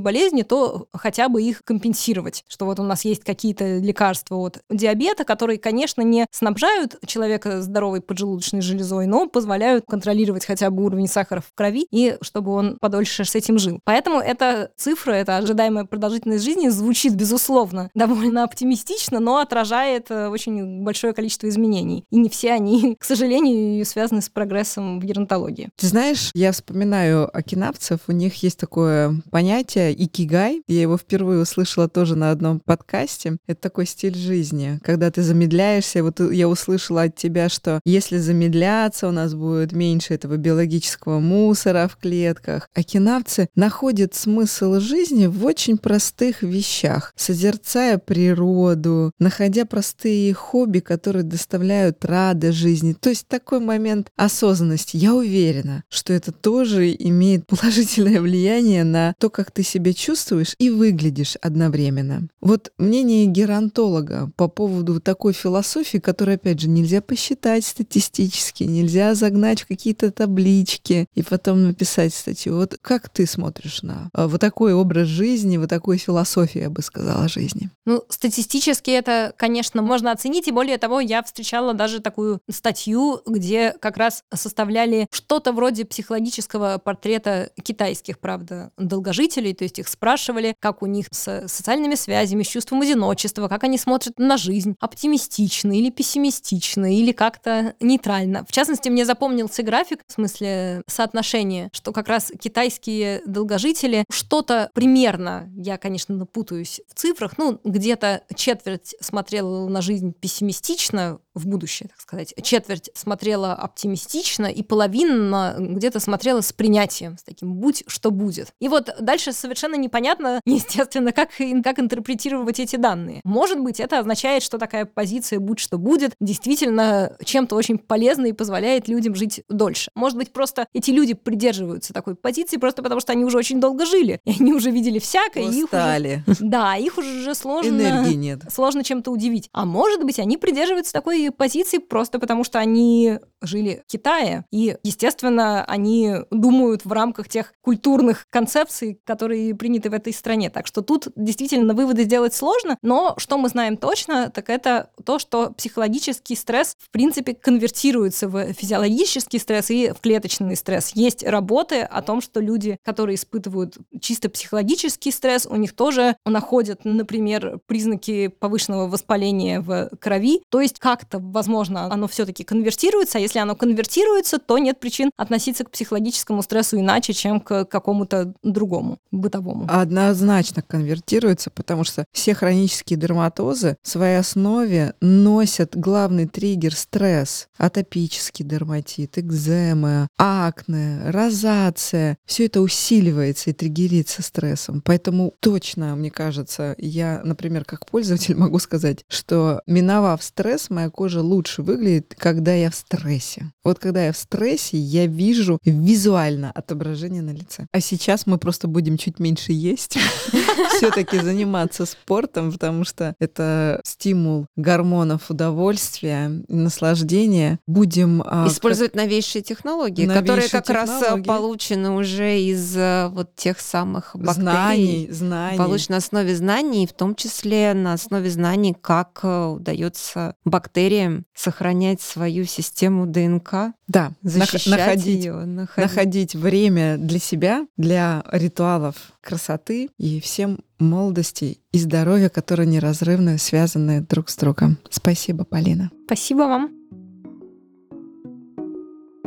болезни, 0.00 0.42
то 0.42 0.86
хотя 0.92 1.28
бы 1.28 1.42
их 1.42 1.62
компенсировать. 1.64 2.44
Что 2.48 2.66
вот 2.66 2.80
у 2.80 2.82
нас 2.82 3.04
есть 3.04 3.24
какие-то 3.24 3.78
лекарства 3.78 4.36
от 4.36 4.60
диабета, 4.70 5.24
которые, 5.24 5.58
конечно, 5.58 6.02
не 6.02 6.26
снабжают 6.30 6.98
человека 7.06 7.62
здоровой 7.62 8.00
поджелудочной 8.00 8.60
железой, 8.60 9.06
но 9.06 9.26
позволяют 9.26 9.84
контролировать 9.86 10.44
хотя 10.44 10.70
бы 10.70 10.84
уровень 10.84 11.08
сахара 11.08 11.40
в 11.40 11.52
крови 11.54 11.86
и 11.90 12.09
чтобы 12.20 12.52
он 12.52 12.76
подольше 12.80 13.24
с 13.24 13.34
этим 13.34 13.58
жил. 13.58 13.80
Поэтому 13.84 14.20
эта 14.20 14.70
цифра, 14.76 15.12
эта 15.12 15.36
ожидаемая 15.36 15.84
продолжительность 15.84 16.44
жизни 16.44 16.68
звучит, 16.68 17.14
безусловно, 17.14 17.90
довольно 17.94 18.44
оптимистично, 18.44 19.20
но 19.20 19.38
отражает 19.38 20.10
э, 20.10 20.28
очень 20.28 20.82
большое 20.82 21.12
количество 21.12 21.48
изменений. 21.48 22.04
И 22.10 22.16
не 22.16 22.28
все 22.28 22.52
они, 22.52 22.96
к 23.00 23.04
сожалению, 23.04 23.84
связаны 23.84 24.22
с 24.22 24.28
прогрессом 24.28 25.00
в 25.00 25.04
геронтологии. 25.04 25.70
Ты 25.76 25.86
знаешь, 25.86 26.30
я 26.34 26.52
вспоминаю 26.52 27.28
окинавцев, 27.36 28.00
у 28.08 28.12
них 28.12 28.42
есть 28.42 28.58
такое 28.58 29.20
понятие 29.30 29.92
икигай. 29.92 30.62
Я 30.66 30.82
его 30.82 30.96
впервые 30.96 31.40
услышала 31.40 31.88
тоже 31.88 32.16
на 32.16 32.30
одном 32.30 32.60
подкасте. 32.60 33.38
Это 33.46 33.60
такой 33.60 33.86
стиль 33.86 34.16
жизни, 34.16 34.78
когда 34.82 35.10
ты 35.10 35.22
замедляешься. 35.22 36.02
Вот 36.02 36.20
я 36.20 36.48
услышала 36.48 37.02
от 37.02 37.16
тебя, 37.16 37.48
что 37.48 37.80
если 37.84 38.18
замедляться, 38.18 39.08
у 39.08 39.12
нас 39.12 39.34
будет 39.34 39.72
меньше 39.72 40.14
этого 40.14 40.36
биологического 40.36 41.20
мусора 41.20 41.88
в 41.88 41.96
клетках. 42.00 42.68
Окинавцы 42.74 43.48
находят 43.54 44.14
смысл 44.14 44.80
жизни 44.80 45.26
в 45.26 45.44
очень 45.44 45.78
простых 45.78 46.42
вещах, 46.42 47.12
созерцая 47.16 47.98
природу, 47.98 49.12
находя 49.18 49.66
простые 49.66 50.32
хобби, 50.34 50.80
которые 50.80 51.22
доставляют 51.22 52.04
радость 52.04 52.58
жизни. 52.58 52.94
То 52.98 53.10
есть 53.10 53.26
такой 53.28 53.60
момент 53.60 54.08
осознанности. 54.16 54.96
Я 54.96 55.14
уверена, 55.14 55.84
что 55.88 56.12
это 56.12 56.32
тоже 56.32 56.92
имеет 56.98 57.46
положительное 57.46 58.20
влияние 58.20 58.84
на 58.84 59.14
то, 59.18 59.30
как 59.30 59.50
ты 59.50 59.62
себя 59.62 59.92
чувствуешь 59.92 60.54
и 60.58 60.70
выглядишь 60.70 61.36
одновременно. 61.40 62.28
Вот 62.40 62.72
мнение 62.78 63.26
геронтолога 63.26 64.30
по 64.36 64.48
поводу 64.48 65.00
такой 65.00 65.32
философии, 65.32 65.98
которую, 65.98 66.36
опять 66.36 66.60
же, 66.60 66.68
нельзя 66.68 67.00
посчитать 67.00 67.64
статистически, 67.64 68.64
нельзя 68.64 69.14
загнать 69.14 69.62
в 69.62 69.66
какие-то 69.66 70.10
таблички 70.10 71.06
и 71.14 71.22
потом 71.22 71.64
написать 71.64 71.89
статью. 71.90 72.56
Вот 72.56 72.76
как 72.80 73.08
ты 73.08 73.26
смотришь 73.26 73.82
на 73.82 74.10
а, 74.12 74.28
вот 74.28 74.40
такой 74.40 74.72
образ 74.72 75.08
жизни, 75.08 75.56
вот 75.56 75.68
такой 75.68 75.98
философии, 75.98 76.60
я 76.60 76.70
бы 76.70 76.82
сказала, 76.82 77.28
жизни? 77.28 77.70
Ну, 77.86 78.04
статистически 78.08 78.90
это, 78.90 79.32
конечно, 79.36 79.82
можно 79.82 80.12
оценить, 80.12 80.48
и 80.48 80.52
более 80.52 80.78
того, 80.78 81.00
я 81.00 81.22
встречала 81.22 81.74
даже 81.74 82.00
такую 82.00 82.40
статью, 82.50 83.20
где 83.26 83.72
как 83.80 83.96
раз 83.96 84.22
составляли 84.32 85.06
что-то 85.12 85.52
вроде 85.52 85.84
психологического 85.84 86.78
портрета 86.78 87.50
китайских, 87.62 88.18
правда, 88.18 88.70
долгожителей, 88.76 89.54
то 89.54 89.64
есть 89.64 89.78
их 89.78 89.88
спрашивали, 89.88 90.54
как 90.60 90.82
у 90.82 90.86
них 90.86 91.06
с 91.10 91.48
социальными 91.48 91.94
связями, 91.94 92.42
с 92.42 92.48
чувством 92.48 92.82
одиночества, 92.82 93.48
как 93.48 93.64
они 93.64 93.78
смотрят 93.78 94.18
на 94.18 94.36
жизнь, 94.36 94.76
оптимистично 94.80 95.72
или 95.72 95.90
пессимистично, 95.90 96.94
или 96.94 97.12
как-то 97.12 97.74
нейтрально. 97.80 98.44
В 98.48 98.52
частности, 98.52 98.88
мне 98.88 99.04
запомнился 99.04 99.62
график, 99.62 100.00
в 100.06 100.12
смысле 100.12 100.82
соотношения, 100.86 101.70
что 101.80 101.92
как 101.92 102.08
раз 102.08 102.30
китайские 102.38 103.22
долгожители 103.24 104.04
что-то 104.10 104.70
примерно, 104.74 105.50
я, 105.56 105.78
конечно, 105.78 106.14
напутаюсь 106.14 106.82
в 106.88 106.94
цифрах, 106.94 107.38
ну, 107.38 107.58
где-то 107.64 108.22
четверть 108.34 108.94
смотрела 109.00 109.66
на 109.66 109.80
жизнь 109.80 110.12
пессимистично, 110.12 111.20
в 111.40 111.46
будущее, 111.46 111.88
так 111.88 112.00
сказать. 112.00 112.34
Четверть 112.42 112.90
смотрела 112.94 113.52
оптимистично, 113.52 114.46
и 114.46 114.62
половина 114.62 115.56
где-то 115.58 116.00
смотрела 116.00 116.40
с 116.40 116.52
принятием, 116.52 117.18
с 117.18 117.22
таким 117.22 117.54
«будь 117.54 117.84
что 117.86 118.10
будет». 118.10 118.52
И 118.60 118.68
вот 118.68 118.94
дальше 119.00 119.32
совершенно 119.32 119.74
непонятно, 119.74 120.40
естественно, 120.46 121.12
как, 121.12 121.30
как 121.64 121.78
интерпретировать 121.78 122.60
эти 122.60 122.76
данные. 122.76 123.20
Может 123.24 123.60
быть, 123.60 123.80
это 123.80 123.98
означает, 123.98 124.42
что 124.42 124.58
такая 124.58 124.84
позиция 124.84 125.40
«будь 125.40 125.58
что 125.58 125.78
будет» 125.78 126.12
действительно 126.20 127.16
чем-то 127.24 127.56
очень 127.56 127.78
полезна 127.78 128.26
и 128.26 128.32
позволяет 128.32 128.88
людям 128.88 129.14
жить 129.14 129.42
дольше. 129.48 129.90
Может 129.94 130.18
быть, 130.18 130.32
просто 130.32 130.66
эти 130.72 130.90
люди 130.90 131.14
придерживаются 131.14 131.92
такой 131.92 132.14
позиции 132.14 132.56
просто 132.56 132.82
потому, 132.82 133.00
что 133.00 133.12
они 133.12 133.24
уже 133.24 133.38
очень 133.38 133.60
долго 133.60 133.86
жили, 133.86 134.20
и 134.24 134.32
они 134.40 134.52
уже 134.52 134.70
видели 134.70 134.98
всякое. 134.98 135.48
Устали. 135.48 136.08
И 136.26 136.30
их 136.30 136.38
уже, 136.38 136.44
да, 136.44 136.76
их 136.76 136.98
уже 136.98 137.34
сложно... 137.34 137.70
Энергии 137.70 138.14
нет. 138.14 138.40
Сложно 138.50 138.84
чем-то 138.84 139.10
удивить. 139.10 139.48
А 139.52 139.64
может 139.64 140.04
быть, 140.04 140.18
они 140.18 140.36
придерживаются 140.36 140.92
такой 140.92 141.29
позиции 141.32 141.78
просто 141.78 142.18
потому, 142.18 142.44
что 142.44 142.58
они 142.58 143.18
жили 143.40 143.82
в 143.86 143.90
Китае, 143.90 144.44
и, 144.50 144.76
естественно, 144.82 145.64
они 145.64 146.16
думают 146.30 146.84
в 146.84 146.92
рамках 146.92 147.28
тех 147.28 147.52
культурных 147.62 148.26
концепций, 148.30 149.00
которые 149.04 149.54
приняты 149.54 149.90
в 149.90 149.94
этой 149.94 150.12
стране. 150.12 150.50
Так 150.50 150.66
что 150.66 150.82
тут 150.82 151.08
действительно 151.16 151.74
выводы 151.74 152.04
сделать 152.04 152.34
сложно, 152.34 152.76
но 152.82 153.14
что 153.18 153.38
мы 153.38 153.48
знаем 153.48 153.76
точно, 153.76 154.30
так 154.30 154.50
это 154.50 154.90
то, 155.04 155.18
что 155.18 155.50
психологический 155.50 156.36
стресс, 156.36 156.76
в 156.78 156.90
принципе, 156.90 157.34
конвертируется 157.34 158.28
в 158.28 158.52
физиологический 158.52 159.38
стресс 159.38 159.70
и 159.70 159.92
в 159.92 160.00
клеточный 160.00 160.56
стресс. 160.56 160.92
Есть 160.94 161.24
работы 161.24 161.80
о 161.80 162.02
том, 162.02 162.20
что 162.20 162.40
люди, 162.40 162.76
которые 162.84 163.16
испытывают 163.16 163.76
чисто 164.00 164.28
психологический 164.28 165.10
стресс, 165.10 165.46
у 165.46 165.56
них 165.56 165.74
тоже 165.74 166.16
находят, 166.24 166.84
например, 166.84 167.60
признаки 167.66 168.28
повышенного 168.28 168.88
воспаления 168.88 169.60
в 169.60 169.90
крови, 170.00 170.42
то 170.50 170.60
есть 170.60 170.78
как-то, 170.78 171.18
возможно, 171.18 171.92
оно 171.92 172.08
все-таки 172.08 172.44
конвертируется, 172.44 173.18
а 173.18 173.20
если 173.30 173.38
оно 173.38 173.54
конвертируется, 173.54 174.38
то 174.40 174.58
нет 174.58 174.80
причин 174.80 175.10
относиться 175.16 175.64
к 175.64 175.70
психологическому 175.70 176.42
стрессу 176.42 176.80
иначе, 176.80 177.12
чем 177.12 177.40
к 177.40 177.64
какому-то 177.64 178.34
другому, 178.42 178.98
бытовому. 179.12 179.66
Однозначно 179.68 180.62
конвертируется, 180.62 181.50
потому 181.50 181.84
что 181.84 182.04
все 182.12 182.34
хронические 182.34 182.98
дерматозы 182.98 183.76
в 183.82 183.88
своей 183.88 184.18
основе 184.18 184.94
носят 185.00 185.76
главный 185.76 186.26
триггер 186.26 186.74
стресс. 186.74 187.46
Атопический 187.56 188.44
дерматит, 188.44 189.16
экзема, 189.16 190.08
акне, 190.18 191.02
розация. 191.06 192.16
Все 192.26 192.46
это 192.46 192.60
усиливается 192.60 193.50
и 193.50 193.52
триггерится 193.52 194.22
стрессом. 194.22 194.82
Поэтому 194.84 195.34
точно, 195.38 195.94
мне 195.94 196.10
кажется, 196.10 196.74
я, 196.78 197.20
например, 197.22 197.64
как 197.64 197.86
пользователь 197.86 198.34
могу 198.34 198.58
сказать, 198.58 199.04
что 199.08 199.60
миновав 199.68 200.20
стресс, 200.24 200.68
моя 200.68 200.90
кожа 200.90 201.22
лучше 201.22 201.62
выглядит, 201.62 202.16
когда 202.18 202.54
я 202.54 202.70
в 202.70 202.74
стрессе. 202.74 203.19
Вот 203.64 203.78
когда 203.78 204.06
я 204.06 204.12
в 204.12 204.16
стрессе, 204.16 204.78
я 204.78 205.06
вижу 205.06 205.58
визуально 205.64 206.50
отображение 206.50 207.22
на 207.22 207.30
лице. 207.30 207.66
А 207.72 207.80
сейчас 207.80 208.26
мы 208.26 208.38
просто 208.38 208.68
будем 208.68 208.96
чуть 208.96 209.18
меньше 209.18 209.52
есть, 209.52 209.98
все-таки 210.76 211.18
заниматься 211.18 211.86
спортом, 211.86 212.52
потому 212.52 212.84
что 212.84 213.14
это 213.18 213.80
стимул 213.84 214.46
гормонов 214.56 215.30
удовольствия 215.30 216.30
и 216.48 216.54
наслаждения. 216.54 217.58
Будем 217.66 218.22
а, 218.24 218.46
использовать 218.48 218.94
новейшие 218.94 219.42
технологии, 219.42 220.06
которые 220.06 220.48
как 220.48 220.68
раз 220.70 220.90
получены 221.24 221.90
уже 221.90 222.40
из 222.40 222.76
э, 222.76 223.08
вот 223.12 223.34
тех 223.36 223.60
самых 223.60 224.10
бактерий, 224.14 224.42
знаний, 224.42 225.08
знаний. 225.10 225.58
получены 225.58 225.90
на 225.94 225.96
основе 225.98 226.36
знаний, 226.36 226.86
в 226.86 226.92
том 226.92 227.14
числе 227.14 227.74
на 227.74 227.92
основе 227.94 228.30
знаний, 228.30 228.76
как 228.80 229.20
э, 229.22 229.46
удается 229.46 230.34
бактериям 230.44 231.24
сохранять 231.34 232.00
свою 232.00 232.44
систему 232.44 233.06
ДНК, 233.10 233.74
да, 233.88 234.12
защищать 234.22 234.66
находить, 234.66 235.24
ее, 235.24 235.44
находить. 235.44 235.90
находить 235.90 236.34
время 236.34 236.96
для 236.96 237.18
себя, 237.18 237.66
для 237.76 238.24
ритуалов 238.30 238.94
красоты 239.20 239.90
и 239.98 240.20
всем 240.20 240.60
молодости 240.78 241.58
и 241.72 241.78
здоровья, 241.78 242.28
которые 242.28 242.66
неразрывно 242.66 243.38
связаны 243.38 244.00
друг 244.00 244.30
с 244.30 244.36
другом. 244.36 244.78
Спасибо, 244.88 245.44
Полина. 245.44 245.90
Спасибо 246.06 246.40
вам. 246.40 246.70